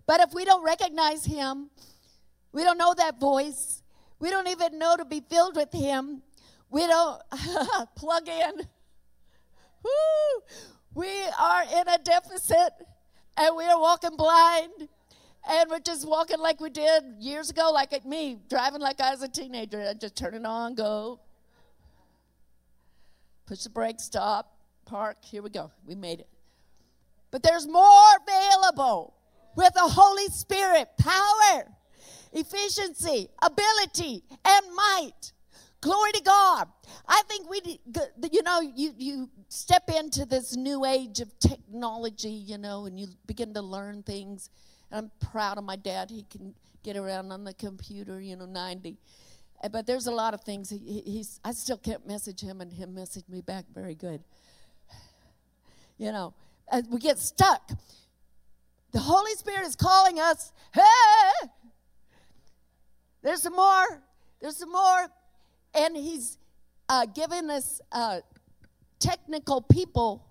But 0.07 0.21
if 0.21 0.35
we 0.35 0.45
don't 0.45 0.65
recognize 0.65 1.25
Him, 1.25 1.71
we 2.53 2.63
don't 2.63 2.79
know 2.79 2.95
that 2.95 3.19
voice, 3.19 3.83
we 4.19 4.31
don't 4.31 4.49
even 4.49 4.79
know 4.79 4.97
to 4.97 5.05
be 5.05 5.21
filled 5.21 5.57
with 5.57 5.73
Him, 5.73 6.23
we 6.71 6.87
don't 6.87 7.21
plug 7.97 8.29
in. 8.29 8.53
Woo! 9.83 10.43
We 10.95 11.09
are 11.39 11.63
in 11.63 11.89
a 11.89 11.99
deficit 11.99 12.73
and 13.37 13.57
we 13.57 13.65
are 13.65 13.79
walking 13.79 14.17
blind 14.17 14.89
and 15.49 15.71
we're 15.71 15.79
just 15.79 16.07
walking 16.07 16.39
like 16.39 16.61
we 16.61 16.71
did 16.71 17.05
years 17.19 17.51
ago, 17.51 17.71
like 17.73 18.05
me, 18.05 18.39
driving 18.49 18.81
like 18.81 19.01
I 19.01 19.11
was 19.11 19.23
a 19.23 19.29
teenager. 19.29 19.81
I 19.89 19.95
just 19.95 20.17
turn 20.17 20.35
it 20.35 20.45
on, 20.45 20.75
go, 20.75 21.21
push 23.47 23.63
the 23.63 23.71
brake, 23.71 24.01
stop, 24.01 24.57
park. 24.85 25.19
Here 25.25 25.43
we 25.43 25.51
go. 25.51 25.71
We 25.87 25.95
made 25.95 26.21
it. 26.21 26.29
But 27.31 27.43
there's 27.43 27.67
more 27.67 28.09
available 28.27 29.15
with 29.57 29.73
the 29.75 29.81
Holy 29.81 30.27
Spirit 30.29 30.89
power, 30.99 31.65
efficiency, 32.33 33.29
ability, 33.43 34.25
and 34.45 34.67
might. 34.75 35.33
Glory 35.81 36.13
to 36.13 36.23
God. 36.23 36.69
I 37.07 37.23
think 37.29 37.49
we, 37.49 37.81
you 38.33 38.43
know, 38.43 38.61
you, 38.61 38.93
you 38.97 39.31
step 39.49 39.89
into 39.89 40.25
this 40.25 40.57
new 40.57 40.85
age 40.85 41.21
of 41.21 41.39
technology, 41.39 42.31
you 42.31 42.59
know, 42.59 42.87
and 42.87 42.99
you 42.99 43.09
begin 43.27 43.55
to 43.55 43.63
learn 43.63 44.03
things. 44.03 44.51
I'm 44.97 45.11
proud 45.21 45.59
of 45.59 45.65
my 45.65 45.77
dad. 45.77 46.11
He 46.11 46.25
can 46.31 46.55
get 46.83 46.97
around 46.97 47.33
on 47.33 47.45
the 47.45 47.53
computer, 47.53 48.21
you 48.21 48.37
know, 48.37 48.47
90. 48.47 48.97
But 49.71 49.87
there's 49.87 50.07
a 50.07 50.13
lot 50.13 50.35
of 50.35 50.43
things. 50.43 50.71
He, 50.71 51.03
he's, 51.05 51.41
I 51.45 51.53
still 51.53 51.79
can't 51.79 52.07
message 52.07 52.41
him, 52.41 52.61
and 52.61 52.73
him 52.73 52.95
message 52.95 53.25
me 53.29 53.41
back 53.41 53.65
very 53.75 53.95
good 53.95 54.23
you 55.99 56.13
know, 56.13 56.35
we 56.91 56.99
get 56.99 57.19
stuck. 57.19 57.71
The 58.93 59.01
Holy 59.01 59.33
Spirit 59.33 59.67
is 59.67 59.77
calling 59.77 60.19
us, 60.19 60.53
hey, 60.73 61.49
there's 63.23 63.43
some 63.43 63.55
more, 63.55 64.03
there's 64.41 64.57
some 64.57 64.73
more. 64.73 65.09
And 65.75 65.97
He's 65.97 66.39
uh, 66.89 67.07
given 67.07 67.51
us 67.51 67.81
uh, 67.93 68.21
technical 68.99 69.61
people 69.61 70.25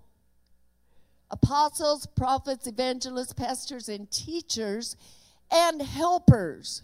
apostles, 1.30 2.06
prophets, 2.06 2.66
evangelists, 2.66 3.32
pastors, 3.32 3.88
and 3.88 4.10
teachers, 4.10 4.96
and 5.50 5.82
helpers. 5.82 6.82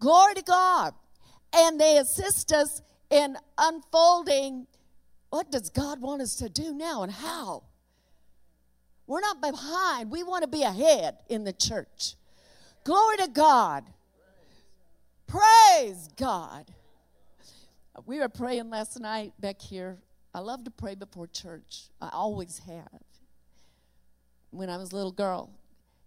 Glory 0.00 0.34
to 0.34 0.42
God. 0.42 0.94
And 1.56 1.80
they 1.80 1.98
assist 1.98 2.52
us 2.52 2.82
in 3.10 3.36
unfolding 3.56 4.66
what 5.30 5.50
does 5.50 5.68
God 5.68 6.00
want 6.00 6.22
us 6.22 6.36
to 6.36 6.48
do 6.48 6.72
now 6.72 7.02
and 7.02 7.10
how? 7.10 7.64
We're 9.06 9.20
not 9.20 9.40
behind. 9.40 10.10
We 10.10 10.22
want 10.22 10.42
to 10.42 10.48
be 10.48 10.62
ahead 10.62 11.16
in 11.28 11.42
the 11.42 11.52
church. 11.52 12.14
Glory 12.84 13.16
to 13.16 13.28
God. 13.28 13.84
Praise 15.26 16.08
God. 16.16 16.66
We 18.06 18.20
were 18.20 18.28
praying 18.28 18.70
last 18.70 19.00
night 19.00 19.32
back 19.40 19.60
here. 19.60 19.98
I 20.34 20.40
love 20.40 20.64
to 20.64 20.70
pray 20.70 20.96
before 20.96 21.28
church. 21.28 21.84
I 22.00 22.10
always 22.12 22.60
have. 22.66 23.02
When 24.50 24.68
I 24.68 24.76
was 24.76 24.92
a 24.92 24.96
little 24.96 25.12
girl. 25.12 25.50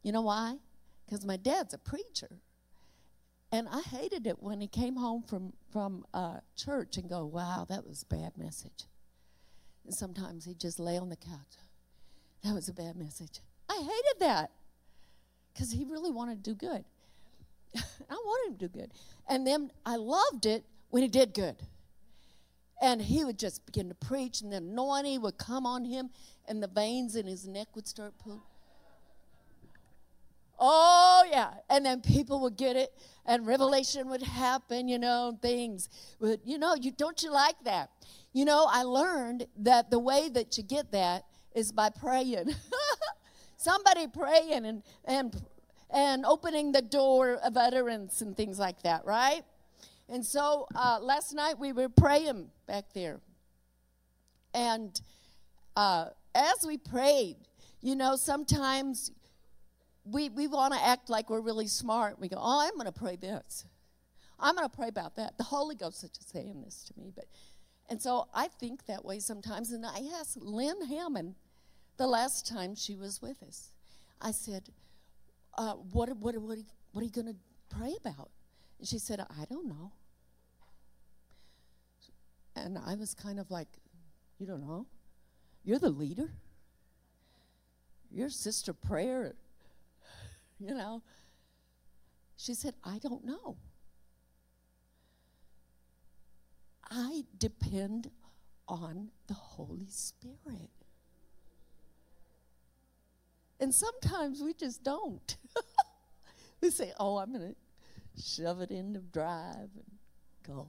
You 0.03 0.11
know 0.11 0.21
why? 0.21 0.57
Because 1.05 1.25
my 1.25 1.37
dad's 1.37 1.73
a 1.73 1.77
preacher. 1.77 2.39
And 3.51 3.67
I 3.69 3.81
hated 3.81 4.27
it 4.27 4.43
when 4.43 4.59
he 4.59 4.67
came 4.67 4.97
home 4.97 5.23
from, 5.23 5.53
from 5.71 6.05
uh, 6.13 6.39
church 6.57 6.97
and 6.97 7.09
go, 7.09 7.25
wow, 7.25 7.65
that 7.69 7.87
was 7.87 8.03
a 8.03 8.13
bad 8.13 8.37
message. 8.37 8.85
And 9.85 9.93
sometimes 9.93 10.43
he'd 10.43 10.59
just 10.59 10.79
lay 10.79 10.97
on 10.97 11.09
the 11.09 11.15
couch. 11.15 11.55
That 12.43 12.53
was 12.53 12.67
a 12.67 12.73
bad 12.73 12.97
message. 12.97 13.39
I 13.69 13.77
hated 13.77 14.19
that 14.19 14.51
because 15.53 15.71
he 15.71 15.85
really 15.85 16.11
wanted 16.11 16.43
to 16.43 16.53
do 16.53 16.55
good. 16.55 16.83
I 17.75 18.13
wanted 18.13 18.51
him 18.51 18.57
to 18.59 18.67
do 18.67 18.79
good. 18.79 18.91
And 19.29 19.47
then 19.47 19.71
I 19.85 19.95
loved 19.95 20.45
it 20.45 20.65
when 20.89 21.03
he 21.03 21.09
did 21.09 21.33
good. 21.33 21.55
And 22.81 23.01
he 23.01 23.25
would 23.25 23.39
just 23.39 23.65
begin 23.65 23.89
to 23.89 23.95
preach, 23.95 24.41
and 24.41 24.53
the 24.53 24.57
anointing 24.57 25.21
would 25.21 25.37
come 25.37 25.65
on 25.65 25.83
him, 25.83 26.09
and 26.47 26.61
the 26.61 26.67
veins 26.67 27.15
in 27.15 27.25
his 27.25 27.47
neck 27.47 27.67
would 27.75 27.87
start 27.87 28.13
pulling. 28.19 28.41
Oh, 30.59 31.23
yeah. 31.29 31.51
And 31.69 31.85
then 31.85 32.01
people 32.01 32.41
would 32.41 32.57
get 32.57 32.75
it, 32.75 32.91
and 33.25 33.45
revelation 33.45 34.09
would 34.09 34.23
happen, 34.23 34.87
you 34.87 34.97
know, 34.97 35.37
things. 35.41 35.89
But, 36.19 36.39
you 36.45 36.57
know, 36.57 36.75
you 36.75 36.91
don't 36.91 37.21
you 37.21 37.31
like 37.31 37.55
that? 37.65 37.89
You 38.33 38.45
know, 38.45 38.67
I 38.69 38.83
learned 38.83 39.47
that 39.57 39.89
the 39.91 39.99
way 39.99 40.29
that 40.29 40.57
you 40.57 40.63
get 40.63 40.91
that 40.91 41.23
is 41.53 41.71
by 41.71 41.89
praying. 41.89 42.53
Somebody 43.57 44.07
praying 44.07 44.65
and, 44.65 44.83
and, 45.05 45.41
and 45.89 46.25
opening 46.25 46.71
the 46.71 46.81
door 46.81 47.33
of 47.43 47.57
utterance 47.57 48.21
and 48.21 48.35
things 48.35 48.59
like 48.59 48.81
that, 48.83 49.05
right? 49.05 49.43
And 50.09 50.25
so 50.25 50.67
uh, 50.75 50.99
last 51.01 51.33
night 51.33 51.59
we 51.59 51.73
were 51.73 51.89
praying 51.89 52.49
back 52.65 52.93
there. 52.93 53.19
And 54.53 54.99
uh, 55.75 56.07
as 56.33 56.65
we 56.65 56.77
prayed, 56.77 57.35
you 57.81 57.95
know, 57.95 58.15
sometimes 58.15 59.11
we, 60.05 60.29
we 60.29 60.47
want 60.47 60.73
to 60.73 60.83
act 60.83 61.09
like 61.09 61.29
we're 61.29 61.41
really 61.41 61.67
smart. 61.67 62.19
We 62.19 62.29
go, 62.29 62.37
oh, 62.39 62.61
I'm 62.65 62.73
going 62.75 62.85
to 62.85 62.91
pray 62.91 63.17
this. 63.17 63.65
I'm 64.39 64.55
going 64.55 64.69
to 64.69 64.75
pray 64.75 64.87
about 64.87 65.15
that. 65.17 65.37
The 65.37 65.43
Holy 65.43 65.75
Ghost 65.75 66.03
is 66.03 66.11
just 66.11 66.31
saying 66.31 66.61
this 66.63 66.83
to 66.85 66.99
me. 66.99 67.11
But, 67.13 67.25
and 67.89 68.01
so 68.01 68.27
I 68.33 68.47
think 68.47 68.85
that 68.85 69.03
way 69.03 69.19
sometimes. 69.19 69.71
And 69.71 69.85
I 69.85 69.99
asked 70.19 70.37
Lynn 70.37 70.85
Hammond 70.87 71.35
the 71.97 72.07
last 72.07 72.47
time 72.47 72.75
she 72.75 72.95
was 72.95 73.21
with 73.21 73.41
us, 73.43 73.71
I 74.21 74.31
said, 74.31 74.69
uh, 75.57 75.73
what, 75.73 76.15
what, 76.17 76.37
what, 76.37 76.57
what 76.91 77.01
are 77.01 77.05
you 77.05 77.11
going 77.11 77.27
to 77.27 77.75
pray 77.75 77.95
about? 77.99 78.29
And 78.79 78.87
she 78.87 78.99
said, 78.99 79.19
I 79.19 79.45
don't 79.45 79.67
know. 79.67 79.91
And 82.55 82.77
I 82.77 82.95
was 82.95 83.13
kind 83.13 83.39
of 83.39 83.51
like, 83.51 83.67
You 84.39 84.47
don't 84.47 84.61
know? 84.61 84.85
You're 85.63 85.79
the 85.79 85.89
leader? 85.89 86.29
Your 88.09 88.29
sister 88.29 88.73
prayer 88.73 89.35
you 90.59 90.73
know. 90.73 91.01
She 92.35 92.53
said, 92.53 92.75
I 92.83 92.99
don't 92.99 93.25
know. 93.25 93.57
I 96.89 97.23
depend 97.37 98.11
on 98.67 99.09
the 99.27 99.33
Holy 99.33 99.87
Spirit. 99.89 100.69
And 103.59 103.73
sometimes 103.73 104.41
we 104.41 104.53
just 104.53 104.83
don't. 104.83 105.35
we 106.61 106.69
say, 106.69 106.93
oh, 106.99 107.17
I'm 107.17 107.33
going 107.33 107.49
to 107.49 107.55
shove 108.21 108.61
it 108.61 108.71
in 108.71 108.93
the 108.93 108.99
drive 108.99 109.69
and 109.75 109.85
go. 110.45 110.67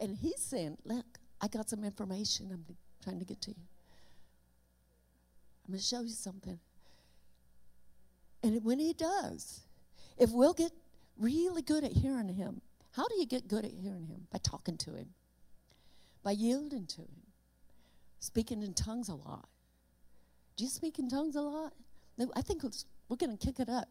And 0.00 0.16
he's 0.16 0.40
saying, 0.40 0.78
look, 0.84 1.06
I 1.40 1.48
got 1.48 1.68
some 1.70 1.84
information 1.84 2.50
I'm 2.52 2.64
trying 3.02 3.18
to 3.18 3.24
get 3.24 3.40
to 3.42 3.50
you. 3.50 3.56
I'm 5.66 5.72
going 5.72 5.80
to 5.80 5.84
show 5.84 6.02
you 6.02 6.08
something. 6.08 6.58
And 8.42 8.62
when 8.64 8.78
he 8.78 8.92
does, 8.92 9.60
if 10.18 10.30
we'll 10.30 10.52
get 10.52 10.72
really 11.18 11.62
good 11.62 11.84
at 11.84 11.92
hearing 11.92 12.28
him, 12.28 12.60
how 12.92 13.08
do 13.08 13.14
you 13.18 13.26
get 13.26 13.48
good 13.48 13.64
at 13.64 13.72
hearing 13.72 14.06
him? 14.06 14.26
By 14.30 14.38
talking 14.42 14.76
to 14.78 14.90
him, 14.90 15.08
by 16.22 16.32
yielding 16.32 16.86
to 16.86 17.00
him, 17.00 17.22
speaking 18.20 18.62
in 18.62 18.74
tongues 18.74 19.08
a 19.08 19.14
lot. 19.14 19.48
Do 20.56 20.64
you 20.64 20.70
speak 20.70 20.98
in 20.98 21.08
tongues 21.08 21.36
a 21.36 21.40
lot? 21.40 21.72
I 22.36 22.42
think 22.42 22.62
we're 23.08 23.16
going 23.16 23.36
to 23.36 23.46
kick 23.46 23.58
it 23.58 23.68
up. 23.68 23.88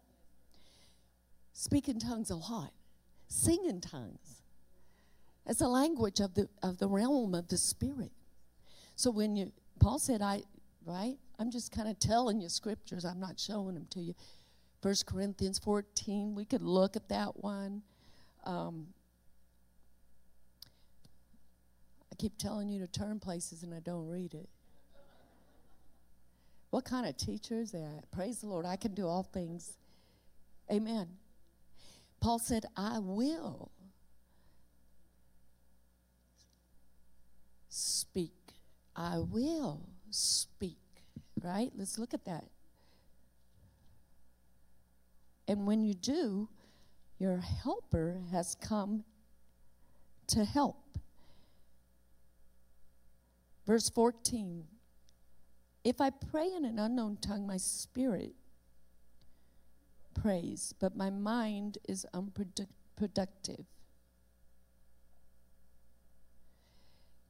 Speak 1.54 1.88
in 1.88 2.00
tongues 2.00 2.30
a 2.30 2.36
lot. 2.36 2.72
Sing 3.28 3.66
in 3.66 3.80
tongues. 3.80 4.42
It's 5.46 5.62
a 5.62 5.68
language 5.68 6.20
of 6.20 6.34
the 6.34 6.48
of 6.62 6.78
the 6.78 6.88
realm 6.88 7.36
of 7.36 7.48
the 7.48 7.58
spirit. 7.58 8.12
So 8.96 9.12
when 9.12 9.36
you 9.36 9.52
Paul 9.80 10.00
said, 10.00 10.22
I 10.22 10.44
right? 10.86 11.18
I'm 11.40 11.52
just 11.52 11.72
kind 11.72 11.88
of 11.88 12.00
telling 12.00 12.42
you 12.42 12.50
scriptures. 12.50 13.06
I'm 13.06 13.20
not 13.20 13.40
showing 13.40 13.76
them 13.76 13.88
to 13.92 14.02
you. 14.02 14.14
1 14.82 14.96
Corinthians 15.06 15.60
14, 15.60 16.36
we 16.36 16.46
could 16.46 16.62
look 16.62 16.96
at 16.96 17.08
that 17.10 17.42
one. 17.42 17.82
Um, 18.44 18.88
I 22.12 22.16
keep 22.18 22.38
telling 22.38 22.70
you 22.70 22.80
to 22.80 22.88
turn 22.88 23.20
places 23.20 23.64
and 23.64 23.74
I 23.74 23.80
don't 23.80 24.08
read 24.08 24.34
it. 24.34 24.50
What 26.70 26.86
kind 26.86 27.08
of 27.08 27.16
teacher 27.16 27.60
is 27.60 27.72
that? 27.72 28.04
Praise 28.12 28.40
the 28.40 28.48
Lord. 28.48 28.66
I 28.66 28.76
can 28.76 28.94
do 28.94 29.08
all 29.08 29.24
things. 29.24 29.78
Amen. 30.72 31.08
Paul 32.24 32.40
said, 32.40 32.66
I 32.78 33.00
will 33.00 33.70
speak. 37.68 38.32
I 38.96 39.18
will 39.18 39.82
speak. 40.10 40.78
Right? 41.44 41.70
Let's 41.76 42.00
look 42.00 42.14
at 42.14 42.24
that. 42.24 42.46
And 45.50 45.68
when 45.68 45.84
you 45.84 45.94
do, 45.94 46.48
your 47.20 47.40
helper 47.40 48.22
has 48.32 48.56
come 48.56 49.04
to 50.28 50.46
help. 50.46 50.98
Verse 53.68 53.90
14 53.90 54.64
If 55.84 56.00
I 56.00 56.10
pray 56.10 56.50
in 56.56 56.64
an 56.64 56.80
unknown 56.80 57.18
tongue, 57.18 57.46
my 57.46 57.58
spirit 57.58 58.32
prays, 60.14 60.74
but 60.80 60.96
my 60.96 61.10
mind 61.10 61.78
is 61.88 62.06
unproductive. 62.14 63.66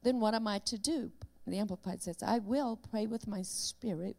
Then 0.02 0.20
what 0.20 0.34
am 0.34 0.46
I 0.46 0.58
to 0.60 0.78
do? 0.78 1.10
The 1.46 1.58
Amplified 1.58 2.02
says, 2.02 2.22
I 2.22 2.38
will 2.38 2.76
pray 2.76 3.06
with 3.06 3.26
my 3.26 3.42
spirit, 3.42 4.16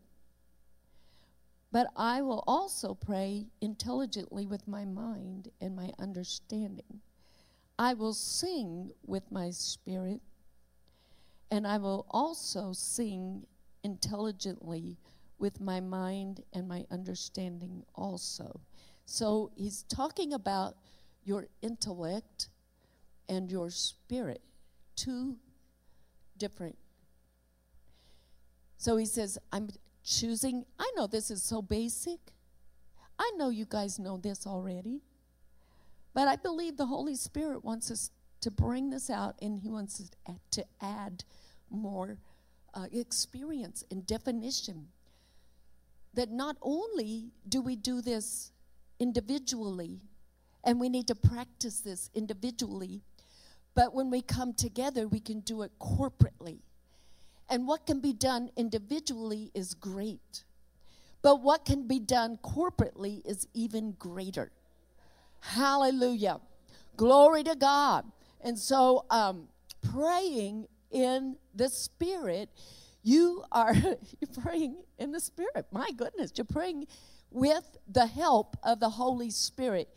but 1.71 1.88
I 1.95 2.21
will 2.21 2.43
also 2.47 2.93
pray 2.93 3.47
intelligently 3.62 4.45
with 4.45 4.67
my 4.67 4.86
mind 4.86 5.49
and 5.60 5.75
my 5.75 5.91
understanding. 5.99 7.01
I 7.78 7.93
will 7.93 8.13
sing 8.13 8.91
with 9.06 9.32
my 9.32 9.49
spirit, 9.51 10.21
and 11.51 11.67
I 11.67 11.78
will 11.78 12.06
also 12.10 12.73
sing 12.73 13.45
intelligently 13.84 14.97
with 15.38 15.60
my 15.60 15.80
mind 15.80 16.43
and 16.54 16.67
my 16.67 16.86
understanding 16.91 17.84
also. 17.93 18.62
So 19.06 19.52
he's 19.56 19.84
talking 19.84 20.34
about 20.34 20.76
your 21.24 21.48
intellect 21.62 22.50
and 23.28 23.52
your 23.52 23.69
spirit, 23.69 24.41
two 24.95 25.38
different. 26.38 26.78
So 28.78 28.98
he 28.98 29.06
says, 29.06 29.38
I'm 29.52 29.69
choosing. 30.04 30.65
I 30.80 30.91
know 30.95 31.08
this 31.08 31.32
is 31.32 31.43
so 31.43 31.62
basic. 31.62 32.19
I 33.17 33.32
know 33.38 33.50
you 33.50 33.65
guys 33.65 34.00
know 34.00 34.17
this 34.17 34.45
already. 34.45 35.02
But 36.13 36.28
I 36.28 36.36
believe 36.36 36.78
the 36.78 36.86
Holy 36.86 37.15
Spirit 37.15 37.63
wants 37.63 37.91
us 37.91 38.12
to 38.41 38.52
bring 38.52 38.89
this 38.89 39.10
out 39.10 39.36
and 39.41 39.60
He 39.60 39.69
wants 39.69 40.00
us 40.00 40.12
to 40.52 40.65
add 40.82 41.24
more 41.69 42.17
uh, 42.74 42.86
experience 42.91 43.84
and 43.89 44.06
definition. 44.06 44.88
That 46.15 46.32
not 46.32 46.58
only 46.62 47.32
do 47.47 47.62
we 47.62 47.75
do 47.75 48.01
this 48.01 48.51
individually, 48.99 50.01
and 50.63 50.80
we 50.80 50.89
need 50.89 51.08
to 51.08 51.15
practice 51.15 51.82
this 51.82 52.10
individually, 52.13 53.01
but 53.75 53.93
when 53.93 54.10
we 54.10 54.21
come 54.21 54.54
together, 54.54 55.08
we 55.08 55.19
can 55.19 55.41
do 55.41 55.62
it 55.62 55.71
corporately. 55.80 56.60
And 57.49 57.67
what 57.67 57.86
can 57.86 57.99
be 57.99 58.13
done 58.13 58.49
individually 58.56 59.51
is 59.54 59.73
great. 59.73 60.43
But 61.21 61.41
what 61.41 61.65
can 61.65 61.88
be 61.88 61.99
done 61.99 62.39
corporately 62.43 63.25
is 63.25 63.47
even 63.54 63.91
greater. 63.99 64.51
Hallelujah. 65.41 66.39
Glory 66.97 67.43
to 67.43 67.56
God. 67.56 68.06
And 68.41 68.58
so, 68.58 69.06
um, 69.10 69.47
praying 69.82 70.67
in 70.91 71.36
the 71.54 71.69
Spirit, 71.69 72.49
you 73.06 73.44
are 73.52 73.74
you're 73.76 74.44
praying 74.44 74.76
in 74.98 75.12
the 75.12 75.20
Spirit. 75.20 75.68
My 75.72 75.91
goodness, 75.96 76.34
you're 76.36 76.46
praying 76.46 76.88
with 77.30 77.78
the 77.88 78.08
help 78.08 78.58
of 78.63 78.80
the 78.80 78.89
Holy 78.89 79.30
Spirit. 79.30 79.89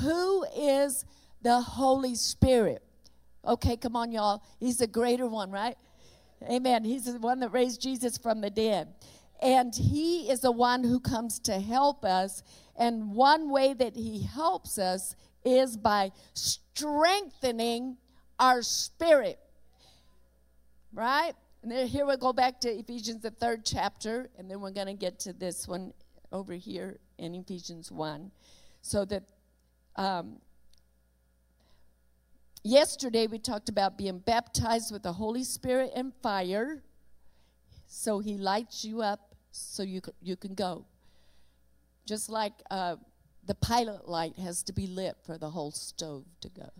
Who 0.00 0.44
is 0.56 1.04
the 1.42 1.60
Holy 1.60 2.14
Spirit? 2.14 2.82
Okay, 3.46 3.76
come 3.76 3.94
on, 3.94 4.10
y'all. 4.10 4.42
He's 4.58 4.78
the 4.78 4.86
greater 4.86 5.26
one, 5.26 5.50
right? 5.50 5.76
Amen. 6.50 6.84
He's 6.84 7.04
the 7.04 7.18
one 7.18 7.40
that 7.40 7.50
raised 7.50 7.80
Jesus 7.80 8.16
from 8.16 8.40
the 8.40 8.50
dead. 8.50 8.88
And 9.42 9.74
He 9.74 10.30
is 10.30 10.40
the 10.40 10.50
one 10.50 10.82
who 10.82 10.98
comes 10.98 11.38
to 11.40 11.60
help 11.60 12.04
us. 12.06 12.42
And 12.74 13.12
one 13.14 13.50
way 13.50 13.74
that 13.74 13.94
He 13.96 14.22
helps 14.22 14.78
us 14.78 15.14
is 15.44 15.76
by 15.76 16.10
strengthening 16.32 17.98
our 18.40 18.62
spirit. 18.62 19.38
Right? 20.94 21.34
And 21.66 21.72
then 21.72 21.88
here 21.88 22.06
we 22.06 22.16
go 22.16 22.32
back 22.32 22.60
to 22.60 22.68
Ephesians, 22.68 23.22
the 23.22 23.32
third 23.32 23.64
chapter, 23.64 24.30
and 24.38 24.48
then 24.48 24.60
we're 24.60 24.70
going 24.70 24.86
to 24.86 24.94
get 24.94 25.18
to 25.18 25.32
this 25.32 25.66
one 25.66 25.92
over 26.30 26.52
here 26.52 27.00
in 27.18 27.34
Ephesians 27.34 27.90
1. 27.90 28.30
So 28.82 29.04
that 29.06 29.24
um, 29.96 30.36
Yesterday 32.62 33.26
we 33.26 33.40
talked 33.40 33.68
about 33.68 33.98
being 33.98 34.20
baptized 34.20 34.92
with 34.92 35.02
the 35.02 35.14
Holy 35.14 35.42
Spirit 35.42 35.90
and 35.96 36.12
fire. 36.22 36.84
So 37.88 38.20
he 38.20 38.38
lights 38.38 38.84
you 38.84 39.02
up 39.02 39.34
so 39.50 39.82
you 39.82 40.02
you 40.22 40.36
can 40.36 40.54
go. 40.54 40.84
Just 42.06 42.30
like 42.30 42.52
uh, 42.70 42.94
the 43.44 43.56
pilot 43.56 44.08
light 44.08 44.38
has 44.38 44.62
to 44.62 44.72
be 44.72 44.86
lit 44.86 45.16
for 45.24 45.36
the 45.36 45.50
whole 45.50 45.72
stove 45.72 46.26
to 46.42 46.48
go. 46.48 46.70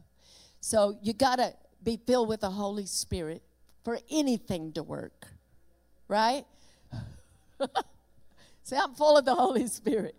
So 0.60 0.96
you 1.02 1.12
got 1.12 1.40
to 1.40 1.54
be 1.82 1.98
filled 2.06 2.28
with 2.28 2.42
the 2.42 2.50
Holy 2.50 2.86
Spirit 2.86 3.42
for 3.86 4.00
anything 4.10 4.72
to 4.72 4.82
work, 4.82 5.28
right? 6.08 6.44
Say, 8.64 8.76
I'm 8.76 8.96
full 8.96 9.16
of 9.16 9.24
the 9.24 9.36
Holy 9.36 9.68
Spirit. 9.68 10.16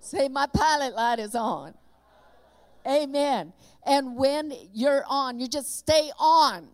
Say, 0.00 0.28
my 0.28 0.46
pilot 0.46 0.94
light 0.94 1.18
is 1.18 1.34
on. 1.34 1.74
Amen. 2.88 3.52
And 3.84 4.16
when 4.16 4.54
you're 4.72 5.04
on, 5.06 5.40
you 5.40 5.46
just 5.46 5.76
stay 5.78 6.10
on. 6.18 6.68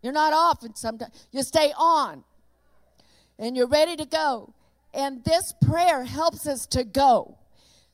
You're 0.00 0.14
not 0.14 0.32
off 0.32 0.62
and 0.62 0.74
sometimes 0.74 1.12
you 1.32 1.42
stay 1.42 1.74
on. 1.76 2.24
And 3.38 3.54
you're 3.54 3.68
ready 3.68 3.94
to 3.96 4.06
go. 4.06 4.54
And 4.94 5.22
this 5.22 5.52
prayer 5.68 6.04
helps 6.04 6.46
us 6.46 6.64
to 6.68 6.82
go. 6.82 7.36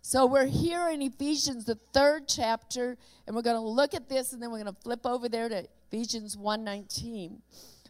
So 0.01 0.27
we're 0.27 0.47
here 0.47 0.89
in 0.91 1.03
Ephesians, 1.03 1.65
the 1.65 1.75
third 1.75 2.29
chapter, 2.29 2.97
and 3.27 3.35
we're 3.35 3.43
going 3.43 3.57
to 3.57 3.69
look 3.69 3.95
at 3.95 4.09
this, 4.09 4.33
and 4.33 4.41
then 4.41 4.53
we're 4.53 4.63
going 4.63 4.73
to 4.73 4.81
flip 4.81 5.05
over 5.05 5.29
there 5.29 5.49
to 5.49 5.67
Ephesians 5.91 6.37
1:19. 6.37 7.43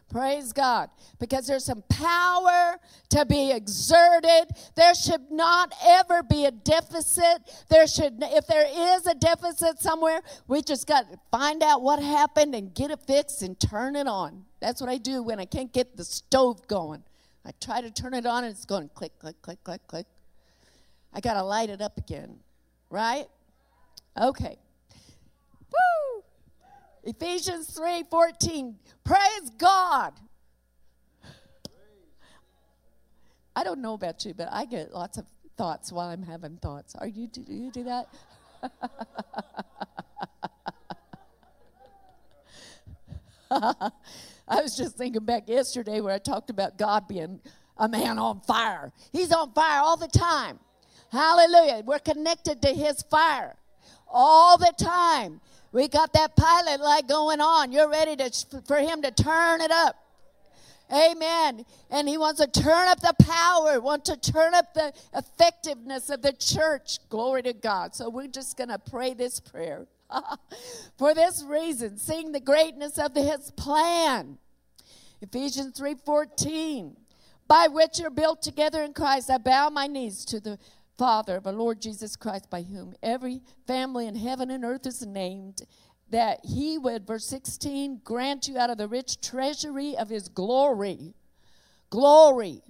Praise 0.09 0.53
God. 0.53 0.89
Because 1.19 1.45
there's 1.45 1.65
some 1.65 1.83
power 1.87 2.77
to 3.09 3.25
be 3.25 3.51
exerted. 3.51 4.49
There 4.75 4.95
should 4.95 5.31
not 5.31 5.71
ever 5.85 6.23
be 6.23 6.45
a 6.45 6.51
deficit. 6.51 7.43
There 7.69 7.85
should 7.87 8.15
if 8.21 8.47
there 8.47 8.95
is 8.95 9.05
a 9.05 9.13
deficit 9.13 9.79
somewhere, 9.79 10.21
we 10.47 10.61
just 10.61 10.87
got 10.87 11.11
to 11.11 11.19
find 11.29 11.61
out 11.61 11.83
what 11.83 12.01
happened 12.01 12.55
and 12.55 12.73
get 12.73 12.89
it 12.89 12.99
fixed 13.05 13.43
and 13.43 13.59
turn 13.59 13.95
it 13.95 14.07
on. 14.07 14.45
That's 14.59 14.81
what 14.81 14.89
I 14.89 14.97
do 14.97 15.21
when 15.21 15.39
I 15.39 15.45
can't 15.45 15.71
get 15.71 15.95
the 15.95 16.03
stove 16.03 16.67
going. 16.67 17.03
I 17.45 17.51
try 17.61 17.81
to 17.81 17.91
turn 17.91 18.13
it 18.15 18.25
on 18.25 18.43
and 18.43 18.51
it's 18.51 18.65
going 18.65 18.89
click 18.95 19.17
click 19.19 19.39
click 19.41 19.63
click 19.63 19.85
click. 19.87 20.07
I 21.13 21.19
got 21.19 21.35
to 21.35 21.43
light 21.43 21.69
it 21.69 21.81
up 21.81 21.97
again. 21.97 22.39
Right? 22.89 23.27
Okay. 24.19 24.57
Ephesians 27.09 27.75
3 27.75 28.03
14. 28.03 28.75
Praise 29.03 29.49
God. 29.57 30.13
I 33.55 33.63
don't 33.63 33.81
know 33.81 33.95
about 33.95 34.23
you, 34.25 34.35
but 34.35 34.47
I 34.51 34.65
get 34.65 34.93
lots 34.93 35.17
of 35.17 35.25
thoughts 35.57 35.91
while 35.91 36.09
I'm 36.09 36.21
having 36.21 36.57
thoughts. 36.57 36.93
Are 36.93 37.07
you 37.07 37.25
do 37.25 37.41
you 37.47 37.71
do 37.71 37.83
that? 37.85 38.09
I 44.47 44.61
was 44.61 44.77
just 44.77 44.95
thinking 44.95 45.25
back 45.25 45.49
yesterday 45.49 46.01
where 46.01 46.13
I 46.13 46.19
talked 46.19 46.51
about 46.51 46.77
God 46.77 47.07
being 47.07 47.39
a 47.77 47.89
man 47.89 48.19
on 48.19 48.41
fire. 48.41 48.91
He's 49.11 49.31
on 49.31 49.51
fire 49.53 49.81
all 49.81 49.97
the 49.97 50.07
time. 50.07 50.59
Hallelujah. 51.11 51.81
We're 51.83 51.97
connected 51.97 52.61
to 52.61 52.67
his 52.67 53.01
fire 53.01 53.55
all 54.07 54.59
the 54.59 54.73
time. 54.77 55.41
We 55.71 55.87
got 55.87 56.13
that 56.13 56.35
pilot 56.35 56.81
light 56.81 57.07
going 57.07 57.41
on. 57.41 57.71
You're 57.71 57.89
ready 57.89 58.15
to, 58.15 58.31
for 58.67 58.77
him 58.77 59.01
to 59.03 59.11
turn 59.11 59.61
it 59.61 59.71
up. 59.71 59.95
Amen. 60.91 61.65
And 61.91 62.09
he 62.09 62.17
wants 62.17 62.41
to 62.41 62.47
turn 62.47 62.87
up 62.87 62.99
the 62.99 63.13
power, 63.23 63.79
wants 63.79 64.09
to 64.09 64.17
turn 64.17 64.55
up 64.55 64.73
the 64.73 64.91
effectiveness 65.13 66.09
of 66.09 66.23
the 66.23 66.33
church. 66.33 66.97
Glory 67.09 67.43
to 67.43 67.53
God. 67.53 67.93
So 67.93 68.09
we're 68.09 68.27
just 68.27 68.57
going 68.57 68.69
to 68.69 68.79
pray 68.79 69.13
this 69.13 69.39
prayer. 69.39 69.85
for 70.97 71.13
this 71.13 71.43
reason, 71.47 71.97
seeing 71.97 72.31
the 72.31 72.39
greatness 72.39 72.97
of 72.97 73.15
his 73.15 73.51
plan. 73.51 74.39
Ephesians 75.21 75.79
3:14. 75.79 76.95
By 77.47 77.67
which 77.67 77.99
you're 77.99 78.11
built 78.11 78.43
together 78.43 78.83
in 78.83 78.93
Christ, 78.93 79.29
I 79.31 79.39
bow 79.39 79.69
my 79.69 79.87
knees 79.87 80.23
to 80.25 80.39
the 80.39 80.59
Father 80.99 81.37
of 81.37 81.47
our 81.47 81.53
Lord 81.53 81.81
Jesus 81.81 82.17
Christ, 82.17 82.49
by 82.49 82.61
whom 82.61 82.93
every 83.01 83.39
family 83.65 84.05
in 84.05 84.15
heaven 84.15 84.51
and 84.51 84.65
earth 84.65 84.85
is 84.85 85.05
named, 85.05 85.61
that 86.09 86.41
he 86.43 86.77
would, 86.77 87.07
verse 87.07 87.25
16, 87.27 88.01
grant 88.03 88.49
you 88.49 88.57
out 88.57 88.69
of 88.69 88.77
the 88.77 88.87
rich 88.87 89.21
treasury 89.21 89.95
of 89.97 90.09
his 90.09 90.27
glory. 90.27 91.13
Glory. 91.89 92.61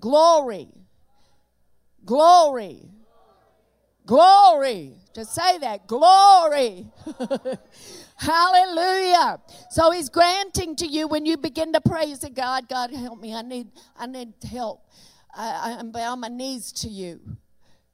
Glory. 0.00 0.68
Glory. 2.06 2.88
Glory. 4.06 4.94
To 5.12 5.26
say 5.26 5.58
that. 5.58 5.86
Glory. 5.86 6.86
Hallelujah. 8.16 9.38
So 9.68 9.90
he's 9.90 10.08
granting 10.08 10.76
to 10.76 10.86
you 10.86 11.08
when 11.08 11.26
you 11.26 11.36
begin 11.36 11.74
to 11.74 11.82
you 12.06 12.16
say, 12.16 12.30
God, 12.30 12.70
God 12.70 12.90
help 12.94 13.20
me. 13.20 13.34
I 13.34 13.42
need, 13.42 13.68
I 13.98 14.06
need 14.06 14.32
help. 14.50 14.80
I, 15.34 15.76
I'm 15.78 15.94
on 15.94 16.20
my 16.20 16.28
knees 16.28 16.72
to 16.72 16.88
you. 16.88 17.20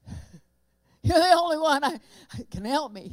You're 1.02 1.18
the 1.18 1.32
only 1.32 1.58
one 1.58 1.84
I, 1.84 2.00
I 2.34 2.46
can 2.50 2.64
help 2.64 2.92
me. 2.92 3.12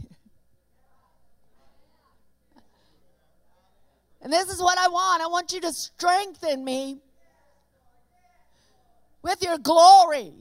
And 4.21 4.33
this 4.33 4.49
is 4.49 4.59
what 4.59 4.77
I 4.79 4.87
want. 4.87 5.21
I 5.21 5.27
want 5.27 5.53
you 5.53 5.61
to 5.61 5.71
strengthen 5.71 6.65
me 6.65 6.97
with 9.21 9.43
your 9.43 9.59
glory. 9.59 10.33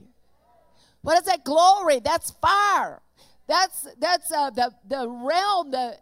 What 1.01 1.19
is 1.19 1.25
that 1.25 1.45
glory? 1.45 1.99
That's 1.99 2.31
fire. 2.31 3.01
That's 3.47 3.87
that's 3.99 4.31
uh, 4.31 4.49
the 4.49 4.71
the 4.87 5.07
realm 5.07 5.69
that 5.69 5.99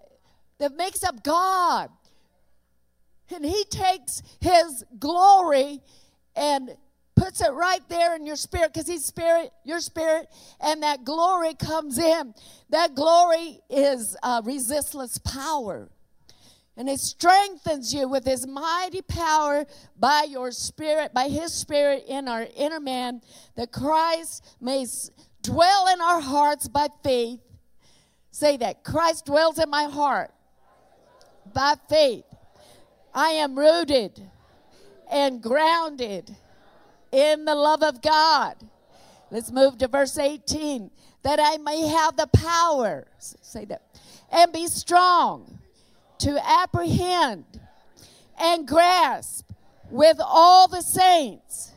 that 0.60 0.78
makes 0.78 1.04
up 1.04 1.24
God. 1.24 1.90
And 3.36 3.44
He 3.44 3.66
takes 3.66 4.24
His 4.40 4.86
glory 4.98 5.82
and 6.38 6.78
puts 7.16 7.42
it 7.42 7.52
right 7.52 7.82
there 7.90 8.16
in 8.16 8.26
your 8.26 8.36
spirit 8.36 8.74
because 8.74 8.88
he's 8.88 9.06
spirit, 9.06 9.52
your 9.64 9.80
spirit, 9.80 10.28
and 10.60 10.84
that 10.84 11.04
glory 11.04 11.54
comes 11.56 11.98
in. 11.98 12.34
That 12.70 12.96
glory 12.96 13.60
is 13.70 14.16
uh, 14.24 14.42
resistless 14.44 15.18
power. 15.20 15.90
And 16.76 16.90
it 16.90 17.00
strengthens 17.00 17.94
you 17.94 18.08
with 18.08 18.26
his 18.26 18.48
mighty 18.48 19.04
power 19.04 19.66
by 20.00 20.26
your 20.28 20.52
spirit, 20.52 21.14
by 21.14 21.28
his 21.28 21.54
spirit 21.54 22.06
in 22.08 22.28
our 22.28 22.48
inner 22.56 22.80
man, 22.80 23.22
that 23.56 23.72
Christ 23.72 24.44
may 24.60 24.86
dwell 25.44 25.88
in 25.94 26.02
our 26.02 26.20
hearts 26.20 26.68
by 26.68 26.88
faith. 27.04 27.40
Say 28.32 28.58
that 28.58 28.84
Christ 28.84 29.26
dwells 29.28 29.60
in 29.60 29.70
my 29.70 29.84
heart 29.84 30.32
by 31.54 31.76
faith. 31.88 32.26
I 33.14 33.30
am 33.30 33.58
rooted 33.58 34.20
and 35.12 35.44
grounded 35.44 36.36
in 37.14 37.46
the 37.46 37.56
love 37.56 37.84
of 37.84 38.02
God. 38.02 38.56
Let's 39.30 39.52
move 39.52 39.78
to 39.78 39.88
verse 39.88 40.18
18. 40.18 40.90
That 41.22 41.40
I 41.42 41.58
may 41.58 41.88
have 41.88 42.18
the 42.18 42.28
power, 42.28 43.08
say 43.18 43.64
that, 43.66 43.84
and 44.30 44.52
be 44.52 44.68
strong 44.68 45.60
to 46.20 46.38
apprehend 46.46 47.46
and 48.38 48.68
grasp 48.68 49.50
with 49.90 50.18
all 50.20 50.68
the 50.68 50.82
saints. 50.82 51.72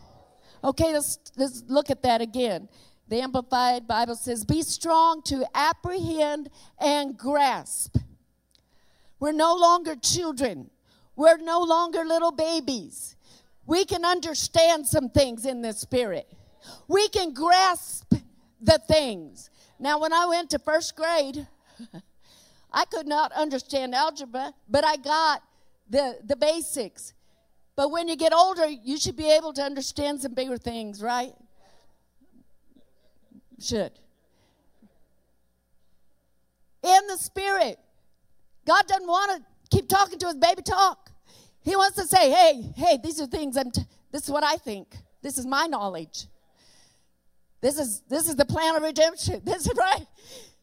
Okay, 0.65 0.93
let's, 0.93 1.19
let's 1.37 1.63
look 1.69 1.91
at 1.91 2.03
that 2.03 2.21
again. 2.21 2.69
The 3.09 3.21
Amplified 3.21 3.87
Bible 3.87 4.17
says, 4.17 4.45
Be 4.45 4.63
strong 4.63 5.23
to 5.25 5.47
apprehend 5.55 6.51
and 6.81 7.17
grasp. 7.17 7.99
We're 9.21 9.33
no 9.33 9.55
longer 9.55 9.95
children, 9.95 10.71
we're 11.15 11.39
no 11.39 11.61
longer 11.61 12.05
little 12.05 12.33
babies 12.33 13.16
we 13.67 13.85
can 13.85 14.05
understand 14.05 14.87
some 14.87 15.09
things 15.11 15.45
in 15.45 15.63
the 15.63 15.73
spirit. 15.73 16.33
We 16.89 17.09
can 17.09 17.33
grasp 17.33 18.15
the 18.61 18.79
things. 18.89 19.51
Now, 19.79 20.01
when 20.01 20.13
I 20.13 20.27
went 20.27 20.51
to 20.51 20.59
first 20.59 20.97
grade, 20.97 21.47
I 22.73 22.85
could 22.87 23.07
not 23.07 23.33
understand 23.33 23.95
algebra, 23.95 24.53
but 24.69 24.85
I 24.85 24.97
got 24.97 25.43
the, 25.89 26.19
the 26.25 26.37
basics. 26.37 27.13
But 27.75 27.91
when 27.91 28.09
you 28.09 28.17
get 28.17 28.33
older, 28.33 28.67
you 28.67 28.99
should 28.99 29.17
be 29.17 29.31
able 29.31 29.53
to 29.55 29.63
understand 29.63 30.23
some 30.23 30.35
bigger 30.35 30.57
things, 30.57 31.03
right? 31.03 31.35
Should. 33.61 33.93
In 36.83 37.07
the 37.09 37.17
spirit. 37.19 37.79
God 38.67 38.87
doesn't 38.87 39.07
want 39.07 39.33
to 39.37 39.77
keep 39.77 39.89
talking 39.89 40.19
to 40.19 40.27
his 40.27 40.37
baby 40.37 40.63
talk. 40.63 41.11
He 41.67 41.75
wants 41.75 41.97
to 41.97 42.07
say, 42.07 42.31
hey, 42.31 42.73
hey, 42.77 42.99
these 43.03 43.21
are 43.21 43.27
things 43.27 43.57
I'm, 43.57 43.73
t- 43.73 43.83
this 44.13 44.23
is 44.23 44.31
what 44.31 44.45
I 44.45 44.55
think. 44.55 44.87
This 45.21 45.37
is 45.37 45.45
my 45.45 45.67
knowledge. 45.67 46.29
This 47.61 47.77
is, 47.77 48.03
this 48.09 48.29
is 48.29 48.37
the 48.37 48.45
plan 48.45 48.77
of 48.77 48.85
redemption. 48.85 49.43
This 49.45 49.67
is 49.67 49.73
right. 49.77 50.07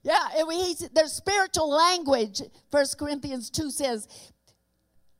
Yeah, 0.03 0.25
and 0.37 0.47
we, 0.47 0.75
there's 0.93 1.11
spiritual 1.11 1.69
language. 1.69 2.41
First 2.71 2.97
Corinthians 2.97 3.49
2 3.49 3.69
says, 3.69 4.07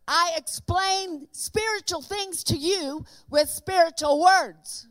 I 0.07 0.31
explain 0.37 1.27
spiritual 1.31 2.01
things 2.01 2.45
to 2.45 2.55
you 2.55 3.03
with 3.29 3.49
spiritual 3.49 4.21
words. 4.21 4.87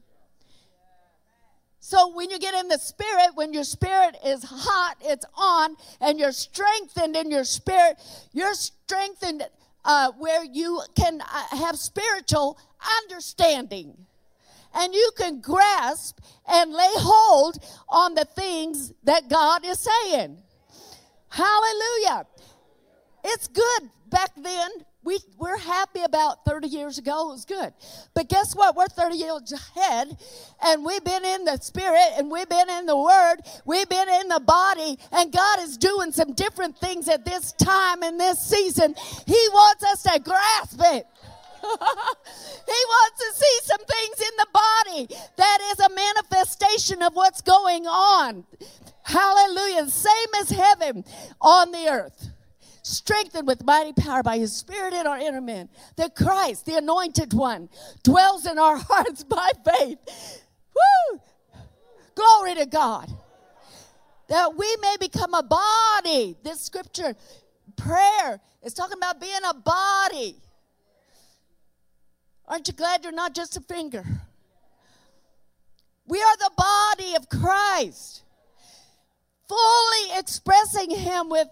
So 1.80 2.14
when 2.14 2.30
you 2.30 2.38
get 2.38 2.54
in 2.54 2.68
the 2.68 2.78
spirit, 2.78 3.30
when 3.34 3.54
your 3.54 3.64
spirit 3.64 4.16
is 4.26 4.44
hot, 4.44 4.96
it's 5.00 5.24
on, 5.38 5.76
and 6.02 6.18
you're 6.18 6.32
strengthened 6.32 7.16
in 7.16 7.30
your 7.30 7.44
spirit, 7.44 7.96
you're 8.32 8.54
strengthened 8.54 9.44
uh, 9.84 10.12
where 10.18 10.44
you 10.44 10.82
can 10.94 11.20
uh, 11.20 11.56
have 11.56 11.76
spiritual 11.76 12.58
understanding. 13.02 14.06
And 14.74 14.94
you 14.94 15.10
can 15.18 15.40
grasp 15.40 16.18
and 16.48 16.72
lay 16.72 16.92
hold 16.94 17.62
on 17.88 18.14
the 18.14 18.24
things 18.24 18.92
that 19.04 19.28
God 19.28 19.64
is 19.66 19.80
saying. 19.80 20.38
Hallelujah. 21.28 22.26
It's 23.24 23.48
good 23.48 23.90
back 24.08 24.30
then 24.36 24.70
we're 25.52 25.58
happy 25.58 26.00
about 26.02 26.44
30 26.46 26.68
years 26.68 26.96
ago. 26.98 27.28
It 27.28 27.32
was 27.32 27.44
good. 27.44 27.74
But 28.14 28.28
guess 28.28 28.54
what? 28.54 28.74
We're 28.74 28.86
30 28.86 29.16
years 29.16 29.52
ahead, 29.52 30.16
and 30.64 30.82
we've 30.82 31.04
been 31.04 31.24
in 31.24 31.44
the 31.44 31.58
Spirit, 31.58 32.08
and 32.16 32.30
we've 32.30 32.48
been 32.48 32.70
in 32.70 32.86
the 32.86 32.96
Word, 32.96 33.36
we've 33.66 33.88
been 33.88 34.08
in 34.08 34.28
the 34.28 34.40
body, 34.40 34.98
and 35.12 35.30
God 35.30 35.60
is 35.60 35.76
doing 35.76 36.10
some 36.10 36.32
different 36.32 36.78
things 36.78 37.06
at 37.08 37.26
this 37.26 37.52
time 37.52 38.02
in 38.02 38.16
this 38.16 38.38
season. 38.38 38.94
He 39.26 39.48
wants 39.52 39.84
us 39.84 40.02
to 40.04 40.18
grasp 40.20 40.80
it. 40.80 41.06
he 41.62 41.68
wants 42.88 43.18
to 43.18 43.34
see 43.34 43.58
some 43.64 43.84
things 43.84 44.20
in 44.20 44.36
the 44.38 44.46
body 44.52 45.16
that 45.36 45.58
is 45.72 45.80
a 45.80 45.90
manifestation 45.90 47.02
of 47.02 47.14
what's 47.14 47.42
going 47.42 47.86
on. 47.86 48.44
Hallelujah. 49.02 49.88
Same 49.90 50.28
as 50.40 50.48
heaven 50.48 51.04
on 51.40 51.72
the 51.72 51.88
earth 51.88 52.31
strengthened 52.82 53.46
with 53.46 53.64
mighty 53.64 53.92
power 53.92 54.22
by 54.22 54.38
his 54.38 54.52
spirit 54.52 54.92
in 54.92 55.06
our 55.06 55.18
inner 55.18 55.40
man. 55.40 55.68
That 55.96 56.14
Christ, 56.14 56.66
the 56.66 56.76
anointed 56.76 57.32
one, 57.32 57.68
dwells 58.02 58.46
in 58.46 58.58
our 58.58 58.76
hearts 58.88 59.24
by 59.24 59.50
faith. 59.64 59.98
Woo! 60.74 61.20
Glory 62.14 62.54
to 62.56 62.66
God. 62.66 63.10
That 64.28 64.56
we 64.56 64.76
may 64.80 64.96
become 65.00 65.34
a 65.34 65.42
body. 65.42 66.36
This 66.42 66.60
scripture, 66.60 67.14
prayer, 67.76 68.40
is 68.62 68.74
talking 68.74 68.98
about 68.98 69.20
being 69.20 69.40
a 69.48 69.54
body. 69.54 70.36
Aren't 72.46 72.68
you 72.68 72.74
glad 72.74 73.04
you're 73.04 73.12
not 73.12 73.34
just 73.34 73.56
a 73.56 73.60
finger? 73.60 74.04
We 76.06 76.20
are 76.20 76.36
the 76.36 76.50
body 76.56 77.14
of 77.14 77.28
Christ, 77.28 78.24
fully 79.48 80.18
expressing 80.18 80.90
Him 80.90 81.28
with 81.28 81.48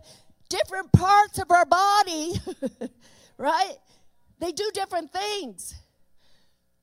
different 0.51 0.93
parts 0.93 1.39
of 1.39 1.51
our 1.51 1.65
body, 1.65 2.35
right? 3.39 3.77
They 4.39 4.53
do 4.53 4.71
different 4.75 5.11
things. 5.11 5.75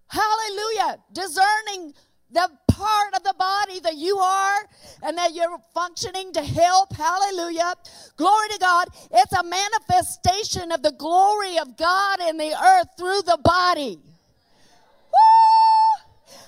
Hallelujah. 0.08 0.98
Discerning 1.14 1.94
the 2.32 2.50
part 2.68 3.16
of 3.16 3.24
the 3.24 3.36
body 3.38 3.80
that 3.82 3.96
you 3.96 4.18
are 4.18 4.60
and 5.04 5.18
that 5.18 5.34
you're 5.34 5.58
functioning 5.74 6.34
to 6.34 6.42
help. 6.42 6.94
Hallelujah. 6.94 7.74
Glory 8.16 8.48
to 8.50 8.58
God. 8.60 8.88
It's 9.12 9.34
a 9.34 9.44
manifestation 9.44 10.72
of 10.72 10.82
the 10.82 10.92
glory 10.92 11.58
of 11.58 11.78
God 11.78 12.20
in 12.22 12.38
the 12.38 12.54
earth 12.54 12.88
through 12.98 13.22
the 13.24 13.40
body. 13.44 14.00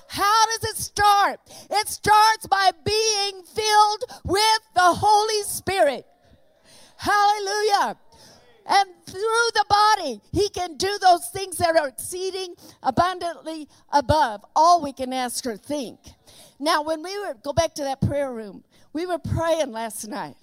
How 0.08 0.46
does 0.46 0.70
it 0.70 0.76
start? 0.76 1.38
It 1.70 1.88
starts 1.88 2.46
by 2.48 2.72
being 2.84 3.42
filled 3.44 4.04
with 4.24 4.60
the 4.74 4.94
Holy 4.94 5.42
Spirit. 5.44 6.04
Hallelujah. 7.00 7.96
And 8.66 8.88
through 9.06 9.50
the 9.54 9.64
body, 9.68 10.20
he 10.32 10.50
can 10.50 10.76
do 10.76 10.98
those 11.00 11.30
things 11.30 11.56
that 11.56 11.74
are 11.74 11.88
exceeding 11.88 12.54
abundantly 12.82 13.68
above 13.90 14.44
all 14.54 14.82
we 14.82 14.92
can 14.92 15.14
ask 15.14 15.46
or 15.46 15.56
think. 15.56 15.98
Now, 16.58 16.82
when 16.82 17.02
we 17.02 17.18
were, 17.18 17.34
go 17.42 17.54
back 17.54 17.74
to 17.76 17.84
that 17.84 18.02
prayer 18.02 18.30
room, 18.30 18.64
we 18.92 19.06
were 19.06 19.18
praying 19.18 19.72
last 19.72 20.06
night. 20.08 20.36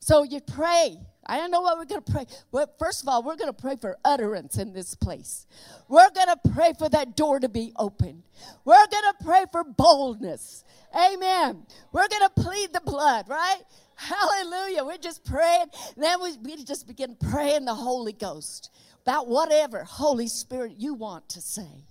So 0.00 0.24
you 0.24 0.40
pray. 0.40 0.98
I 1.24 1.36
don't 1.36 1.52
know 1.52 1.60
what 1.60 1.78
we're 1.78 1.84
going 1.84 2.02
to 2.02 2.12
pray. 2.12 2.26
Well, 2.50 2.66
first 2.80 3.02
of 3.02 3.08
all, 3.08 3.22
we're 3.22 3.36
going 3.36 3.54
to 3.54 3.62
pray 3.62 3.76
for 3.80 3.96
utterance 4.04 4.58
in 4.58 4.72
this 4.72 4.96
place. 4.96 5.46
We're 5.88 6.10
going 6.10 6.26
to 6.26 6.50
pray 6.52 6.72
for 6.76 6.88
that 6.88 7.16
door 7.16 7.38
to 7.38 7.48
be 7.48 7.72
open. 7.76 8.24
We're 8.64 8.88
going 8.88 9.04
to 9.04 9.24
pray 9.24 9.44
for 9.52 9.62
boldness. 9.62 10.64
Amen. 10.96 11.64
We're 11.92 12.08
going 12.08 12.28
to 12.28 12.42
plead 12.42 12.72
the 12.72 12.80
blood, 12.84 13.28
right? 13.28 13.62
Hallelujah. 14.02 14.84
We're 14.84 14.96
just 14.96 15.24
praying. 15.24 15.66
Then 15.96 16.20
we, 16.20 16.36
we 16.38 16.64
just 16.64 16.88
begin 16.88 17.16
praying 17.30 17.66
the 17.66 17.74
Holy 17.74 18.12
Ghost 18.12 18.70
about 19.02 19.28
whatever 19.28 19.84
Holy 19.84 20.26
Spirit 20.26 20.72
you 20.76 20.94
want 20.94 21.28
to 21.30 21.40
say. 21.40 21.84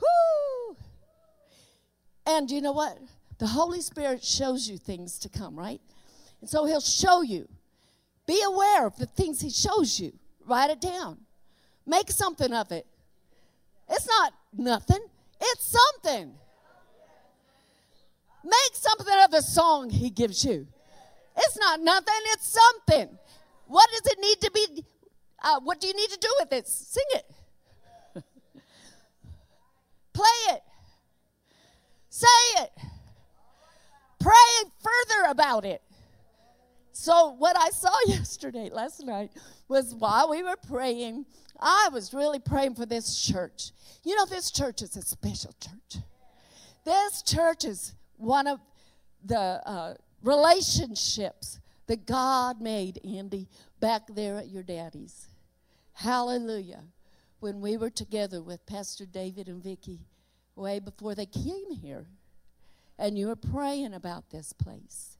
Whoo! 0.00 0.76
And 2.26 2.50
you 2.50 2.62
know 2.62 2.72
what? 2.72 2.98
The 3.38 3.46
Holy 3.46 3.82
Spirit 3.82 4.24
shows 4.24 4.66
you 4.66 4.78
things 4.78 5.18
to 5.18 5.28
come, 5.28 5.58
right? 5.58 5.80
And 6.40 6.48
so 6.48 6.64
He'll 6.64 6.80
show 6.80 7.20
you. 7.20 7.46
Be 8.26 8.42
aware 8.42 8.86
of 8.86 8.96
the 8.96 9.06
things 9.06 9.42
He 9.42 9.50
shows 9.50 10.00
you. 10.00 10.12
Write 10.46 10.70
it 10.70 10.80
down. 10.80 11.18
Make 11.86 12.10
something 12.10 12.52
of 12.54 12.72
it. 12.72 12.86
It's 13.90 14.06
not 14.06 14.32
nothing, 14.56 15.04
it's 15.38 15.76
something. 15.76 16.32
Make 18.42 18.72
something 18.72 19.18
of 19.22 19.30
the 19.30 19.42
song 19.42 19.90
He 19.90 20.08
gives 20.08 20.44
you. 20.44 20.66
It's 21.36 21.58
not 21.58 21.80
nothing, 21.80 22.14
it's 22.26 22.48
something. 22.48 23.18
What 23.66 23.88
does 23.90 24.12
it 24.12 24.18
need 24.20 24.40
to 24.40 24.50
be? 24.50 24.84
Uh, 25.42 25.60
what 25.60 25.80
do 25.80 25.86
you 25.86 25.94
need 25.94 26.10
to 26.10 26.18
do 26.18 26.28
with 26.40 26.52
it? 26.52 26.68
Sing 26.68 27.04
it. 27.10 27.24
Play 30.12 30.54
it. 30.54 30.62
Say 32.08 32.26
it. 32.56 32.70
Pray 34.18 34.70
further 34.82 35.30
about 35.30 35.64
it. 35.64 35.82
So, 36.92 37.30
what 37.38 37.56
I 37.56 37.70
saw 37.70 37.96
yesterday, 38.06 38.68
last 38.70 39.04
night, 39.06 39.30
was 39.68 39.94
while 39.94 40.28
we 40.28 40.42
were 40.42 40.56
praying, 40.56 41.24
I 41.58 41.88
was 41.92 42.12
really 42.12 42.38
praying 42.38 42.74
for 42.74 42.84
this 42.84 43.18
church. 43.18 43.70
You 44.04 44.16
know, 44.16 44.26
this 44.26 44.50
church 44.50 44.82
is 44.82 44.96
a 44.96 45.02
special 45.02 45.54
church. 45.60 46.02
This 46.84 47.22
church 47.22 47.64
is 47.64 47.94
one 48.16 48.46
of 48.46 48.60
the 49.24 49.38
uh, 49.38 49.94
relationships 50.22 51.60
that 51.86 52.06
God 52.06 52.60
made, 52.60 53.00
Andy, 53.04 53.48
back 53.80 54.02
there 54.08 54.36
at 54.36 54.48
your 54.48 54.62
daddy's. 54.62 55.28
Hallelujah. 55.94 56.84
When 57.40 57.60
we 57.60 57.76
were 57.76 57.90
together 57.90 58.42
with 58.42 58.66
Pastor 58.66 59.06
David 59.06 59.48
and 59.48 59.62
Vicki 59.62 60.06
way 60.54 60.78
before 60.78 61.14
they 61.14 61.26
came 61.26 61.70
here, 61.70 62.06
and 62.98 63.18
you 63.18 63.28
were 63.28 63.36
praying 63.36 63.94
about 63.94 64.30
this 64.30 64.52
place 64.52 65.16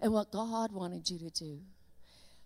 and 0.00 0.12
what 0.12 0.32
God 0.32 0.72
wanted 0.72 1.08
you 1.08 1.18
to 1.20 1.30
do. 1.30 1.60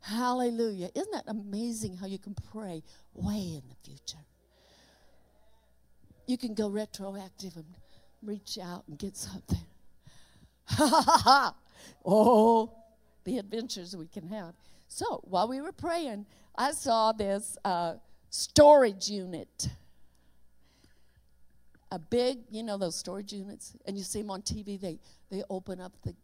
Hallelujah. 0.03 0.91
Isn't 0.95 1.13
that 1.13 1.25
amazing 1.27 1.97
how 1.97 2.07
you 2.07 2.19
can 2.19 2.37
pray 2.53 2.83
way 3.15 3.55
in 3.55 3.63
the 3.69 3.75
future? 3.83 4.25
You 6.27 6.37
can 6.37 6.55
go 6.55 6.69
retroactive 6.69 7.57
and 7.57 7.65
reach 8.23 8.59
out 8.63 8.85
and 8.87 8.99
get 8.99 9.17
something. 9.17 9.65
Ha 10.67 10.87
ha 10.87 11.03
ha 11.03 11.19
ha. 11.25 11.55
Oh, 12.05 12.73
the 13.25 13.39
adventures 13.39 13.97
we 13.97 14.07
can 14.07 14.29
have. 14.29 14.55
So 14.89 15.21
while 15.25 15.49
we 15.49 15.61
were 15.61 15.73
praying, 15.73 16.27
I 16.57 16.73
saw 16.73 17.13
this 17.13 17.57
uh, 17.65 17.95
storage 18.31 19.09
unit. 19.09 19.69
A 21.93 21.99
big, 21.99 22.39
you 22.51 22.63
know, 22.63 22.77
those 22.77 22.97
storage 22.97 23.33
units, 23.33 23.77
and 23.87 23.97
you 23.97 24.03
see 24.03 24.21
them 24.21 24.31
on 24.31 24.43
TV. 24.43 24.81
They 24.81 24.99
they 25.31 25.43
open 25.49 25.81
up 25.81 25.93
the 26.03 26.15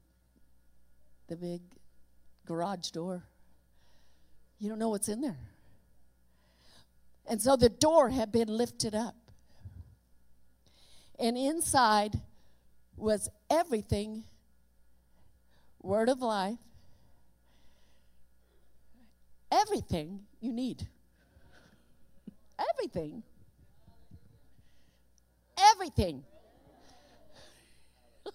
the 1.29 1.37
big 1.37 1.63
garage 2.47 2.91
door. 2.91 3.23
You 4.59 4.69
don't 4.69 4.79
know 4.79 4.91
what's 4.91 5.09
in 5.09 5.21
there. 5.21 5.39
And 7.27 7.41
so 7.41 7.57
the 7.57 7.69
door 7.69 8.11
had 8.11 8.33
been 8.33 8.49
lifted 8.49 8.95
up. 8.95 9.15
And 11.19 11.37
inside 11.39 12.21
was 12.97 13.29
everything 13.49 14.25
word 15.83 16.09
of 16.09 16.21
life, 16.21 16.59
everything 19.51 20.21
you 20.41 20.53
need. 20.53 20.87
Everything. 22.71 23.23
Everything. 25.59 26.25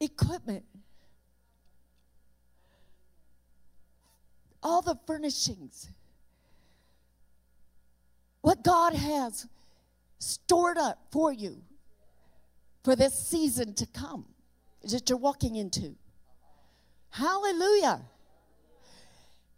Equipment. 0.00 0.64
All 4.62 4.82
the 4.82 4.98
furnishings. 5.06 5.90
What 8.40 8.62
God 8.62 8.94
has 8.94 9.46
stored 10.18 10.78
up 10.78 10.98
for 11.10 11.32
you 11.32 11.62
for 12.82 12.94
this 12.94 13.14
season 13.14 13.74
to 13.74 13.86
come 13.86 14.26
that 14.92 15.08
you're 15.08 15.18
walking 15.18 15.56
into. 15.56 15.94
Hallelujah. 17.10 18.02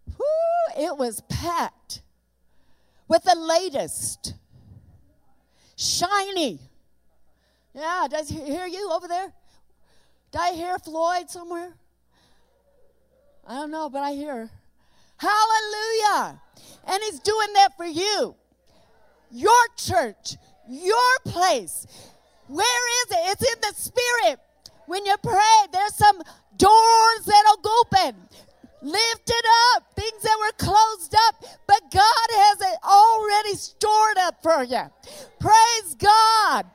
Woo, 0.06 0.82
it 0.82 0.96
was 0.96 1.22
packed 1.28 2.02
with 3.08 3.24
the 3.24 3.34
latest, 3.34 4.34
shiny. 5.76 6.58
Yeah, 7.74 8.06
does 8.10 8.28
he 8.28 8.40
hear 8.40 8.66
you 8.66 8.90
over 8.90 9.08
there? 9.08 9.32
Did 10.32 10.40
I 10.40 10.52
hear 10.52 10.78
Floyd 10.78 11.30
somewhere? 11.30 11.74
I 13.46 13.54
don't 13.54 13.70
know, 13.70 13.88
but 13.88 14.02
I 14.02 14.12
hear. 14.12 14.50
Hallelujah. 15.18 16.40
And 16.86 17.02
he's 17.04 17.20
doing 17.20 17.52
that 17.54 17.76
for 17.76 17.86
you. 17.86 18.34
Your 19.30 19.66
church, 19.76 20.36
your 20.68 21.18
place. 21.24 21.86
Where 22.48 23.02
is 23.02 23.10
it? 23.12 23.18
It's 23.32 23.52
in 23.52 23.60
the 23.60 23.74
spirit. 23.76 24.40
When 24.87 25.05
you 25.05 25.16
pray, 25.22 25.66
there's 25.72 25.94
some 25.94 26.22
doors 26.57 27.25
that'll 27.27 27.72
open. 27.81 28.16
Lifted 28.83 29.44
up. 29.75 29.85
Things 29.96 30.22
that 30.22 30.37
were 30.38 30.53
closed 30.59 31.14
up, 31.29 31.44
but 31.66 31.81
God 31.90 32.29
has 32.31 32.61
it 32.61 32.79
already 32.85 33.55
stored 33.55 34.18
up 34.18 34.42
for 34.42 34.62
you. 34.62 34.83
Praise 35.40 35.94
God. 35.99 36.66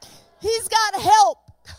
He's 0.42 0.68
got 0.68 0.96
help. 1.00 1.38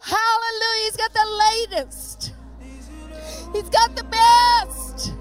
Hallelujah. 0.00 0.84
He's 0.84 0.96
got 0.96 1.12
the 1.12 1.26
latest. 1.26 2.32
He's 3.52 3.68
got 3.68 3.94
the 3.96 4.04
best. 4.04 5.12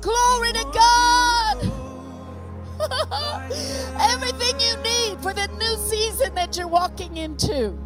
Glory 0.00 0.52
to 0.52 0.64
God. 0.72 1.83
Everything 4.00 4.60
you 4.60 4.76
need 4.82 5.20
for 5.20 5.32
the 5.32 5.48
new 5.58 5.76
season 5.88 6.34
that 6.34 6.56
you're 6.56 6.68
walking 6.68 7.16
into. 7.16 7.76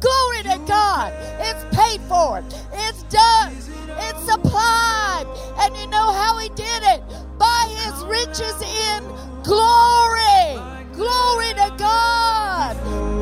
Glory 0.00 0.42
to 0.44 0.60
God. 0.66 1.12
It's 1.40 1.64
paid 1.76 2.00
for. 2.02 2.42
It's 2.72 3.02
done. 3.04 3.52
It's 3.98 4.24
supplied. 4.24 5.26
And 5.58 5.76
you 5.76 5.86
know 5.86 6.12
how 6.12 6.38
he 6.38 6.48
did 6.50 6.82
it? 6.82 7.02
By 7.38 7.66
his 7.78 8.04
riches 8.04 8.60
in 8.62 9.04
glory. 9.42 10.58
Glory 10.92 11.54
to 11.54 11.74
God. 11.78 13.13